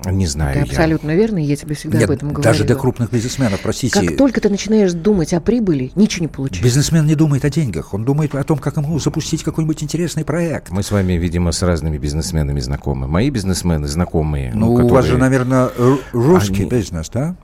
[0.06, 0.64] Не знаю Это я.
[0.64, 2.42] абсолютно верно, я тебе всегда Нет, об этом говорю.
[2.44, 3.98] даже для крупных бизнесменов, простите.
[4.00, 6.62] Как только ты начинаешь думать о прибыли, ничего не получается.
[6.64, 10.70] Бизнесмен не думает о деньгах, он думает о том, как ему запустить какой-нибудь интересный проект.
[10.70, 13.06] Мы с вами, видимо, с разными бизнесменами знакомы.
[13.06, 14.52] Мои бизнесмены знакомые.
[14.54, 15.70] Ну, у вас же, которые- наверное,
[16.12, 17.36] русский Они- бизнес, да?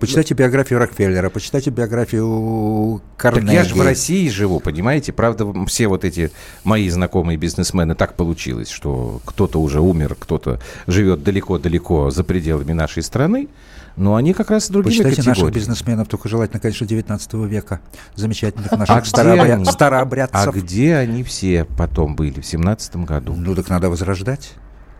[0.00, 3.54] Почитайте биографию Рокфеллера, почитайте биографию Так Карнеги.
[3.54, 5.12] я же в России живу, понимаете?
[5.12, 6.32] Правда, все вот эти
[6.64, 13.02] мои знакомые бизнесмены, так получилось, что кто-то уже умер, кто-то живет далеко-далеко за пределами нашей
[13.02, 13.48] страны,
[13.96, 17.80] но они как раз другими Почитайте наших бизнесменов, только желательно, конечно, 19 века.
[18.14, 20.48] Замечательных наших А старообря- старообрядцев.
[20.48, 23.34] А где они все потом были в семнадцатом году?
[23.36, 24.52] Ну, так надо возрождать.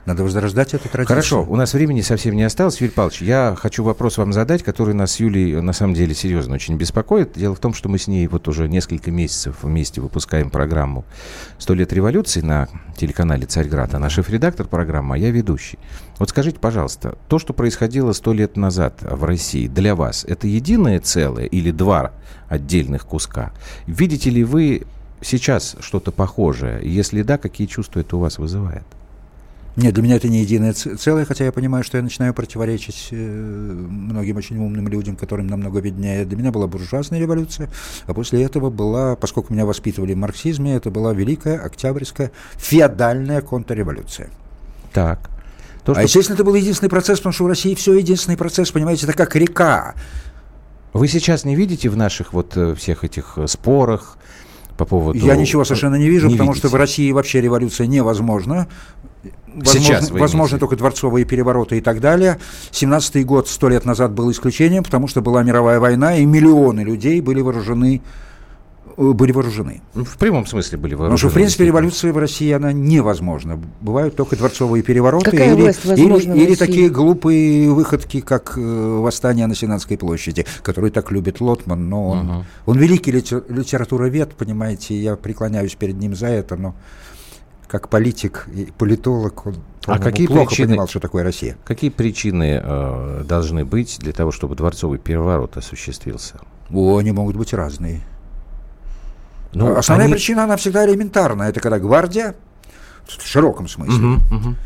[0.04, 1.06] Надо возрождать эту традицию.
[1.06, 2.80] Хорошо, у нас времени совсем не осталось.
[2.80, 6.54] Юрий Павлович, я хочу вопрос вам задать, который нас с Юлей на самом деле серьезно
[6.54, 7.34] очень беспокоит.
[7.34, 11.04] Дело в том, что мы с ней вот уже несколько месяцев вместе выпускаем программу
[11.58, 13.94] «Сто лет революции» на телеканале «Царьград».
[13.94, 15.78] Она шеф-редактор программы, а я ведущий.
[16.18, 20.98] Вот скажите, пожалуйста, то, что происходило сто лет назад в России, для вас это единое
[20.98, 22.10] целое или два
[22.48, 23.52] отдельных куска?
[23.86, 24.82] Видите ли вы
[25.20, 26.80] сейчас что-то похожее?
[26.82, 28.82] Если да, какие чувства это у вас вызывает?
[29.74, 33.16] Нет, для меня это не единое целое, хотя я понимаю, что я начинаю противоречить э,
[33.16, 36.26] многим очень умным людям, которым намного виднее.
[36.26, 37.70] Для меня была буржуазная революция,
[38.06, 44.28] а после этого была, поскольку меня воспитывали в марксизме, это была Великая Октябрьская феодальная контрреволюция.
[44.92, 45.30] Так.
[45.84, 48.70] То, А что естественно, это был единственный процесс, потому что в России все единственный процесс,
[48.70, 49.94] понимаете, это как река.
[50.92, 54.18] Вы сейчас не видите в наших вот э, всех этих э, спорах
[54.76, 55.18] по поводу...
[55.18, 56.78] Я ничего совершенно не вижу, Не потому что в видите.
[56.78, 58.68] России вообще революция невозможна.
[59.64, 62.38] Сейчас Возможно, вы возможно только дворцовые перевороты и так далее.
[62.72, 67.20] 17-й год, сто лет назад, был исключением, потому что была мировая война, и миллионы людей
[67.20, 68.00] были вооружены.
[68.96, 69.80] э, Были вооружены.
[69.94, 71.30] В прямом смысле были Потому что, вооружены.
[71.30, 73.58] в принципе, революция в России, она невозможна.
[73.80, 78.54] Бывают только дворцовые перевороты Какая или, власть возможна в или, или такие глупые выходки, как
[78.58, 78.60] э,
[79.00, 82.44] восстание на Сенатской площади, который так любит Лотман, но он, Мгм.
[82.66, 86.74] он великий литер- литературовед, понимаете, я преклоняюсь перед ним за это, но
[87.72, 89.56] как политик и политолог он
[89.86, 91.56] А какие плохо причины- понимал, что такое Россия.
[91.64, 96.34] Какие причины э, должны быть для того, чтобы дворцовый переворот осуществился?
[96.70, 98.02] О, они могут быть разные.
[99.54, 101.44] Ну, Основная они- причина, она всегда элементарна.
[101.44, 102.34] Это когда гвардия,
[103.06, 104.56] в широком смысле, Мгм, мгм.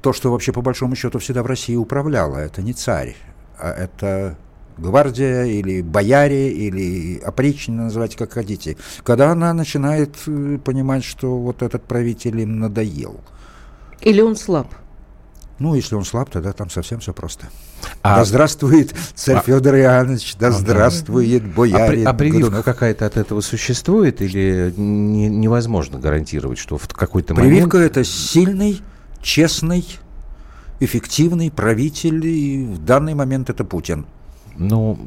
[0.00, 3.16] то, что вообще по большому счету всегда в России управляло, это не царь,
[3.58, 4.36] а это
[4.78, 11.62] гвардия или бояре, или опричнина, называйте как хотите, когда она начинает э, понимать, что вот
[11.62, 13.20] этот правитель им надоел.
[14.00, 14.68] Или он слаб?
[15.60, 17.46] Ну, если он слаб, тогда там совсем все просто.
[18.02, 18.16] А...
[18.16, 19.40] Да здравствует царь а...
[19.40, 22.06] Федор Иоаннович, да здравствует боярин.
[22.08, 22.28] А, при...
[22.28, 27.52] а прививка какая-то от этого существует или не, невозможно гарантировать, что в какой-то момент...
[27.52, 28.80] Прививка– это сильный,
[29.22, 29.86] честный,
[30.80, 34.06] эффективный правитель, и в данный момент это Путин.
[34.56, 34.98] Ну,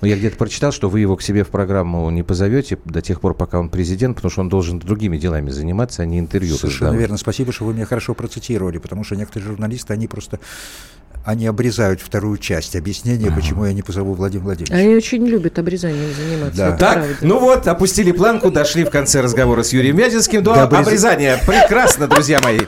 [0.00, 3.20] ну, я где-то прочитал, что вы его к себе в программу не позовете до тех
[3.20, 6.56] пор, пока он президент, потому что он должен другими делами заниматься, а не интервью.
[6.56, 7.16] Совершенно верно.
[7.16, 10.40] Спасибо, что вы меня хорошо процитировали, потому что некоторые журналисты, они просто
[11.24, 13.36] они обрезают вторую часть объяснения, ага.
[13.36, 14.74] почему я не позову Владимира Владимировича.
[14.74, 16.56] Они очень любят обрезанием заниматься.
[16.56, 16.76] Да.
[16.76, 17.16] Так, правда.
[17.20, 20.86] ну вот, опустили планку, дошли в конце разговора с Юрием Вязинским до, обрез...
[20.86, 21.38] обрезания.
[21.46, 22.60] Прекрасно, друзья мои.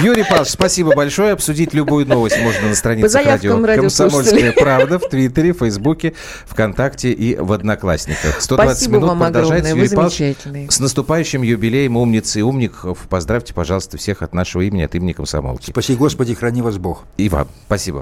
[0.00, 1.32] Юрий Павлович, спасибо большое.
[1.32, 6.14] Обсудить любую новость можно на страницах радио «Комсомольская правда» в Твиттере, Фейсбуке,
[6.46, 8.40] ВКонтакте и в Одноклассниках.
[8.40, 9.70] 120 спасибо минут вам продолжается.
[9.70, 13.06] Огромное, Юрий Павлович, с наступающим юбилеем умницы и умников.
[13.08, 15.70] Поздравьте, пожалуйста, всех от нашего имени, от имени комсомолки.
[15.70, 17.04] Спаси Господи, храни вас Бог.
[17.16, 17.48] И вам.
[17.66, 18.01] Спасибо.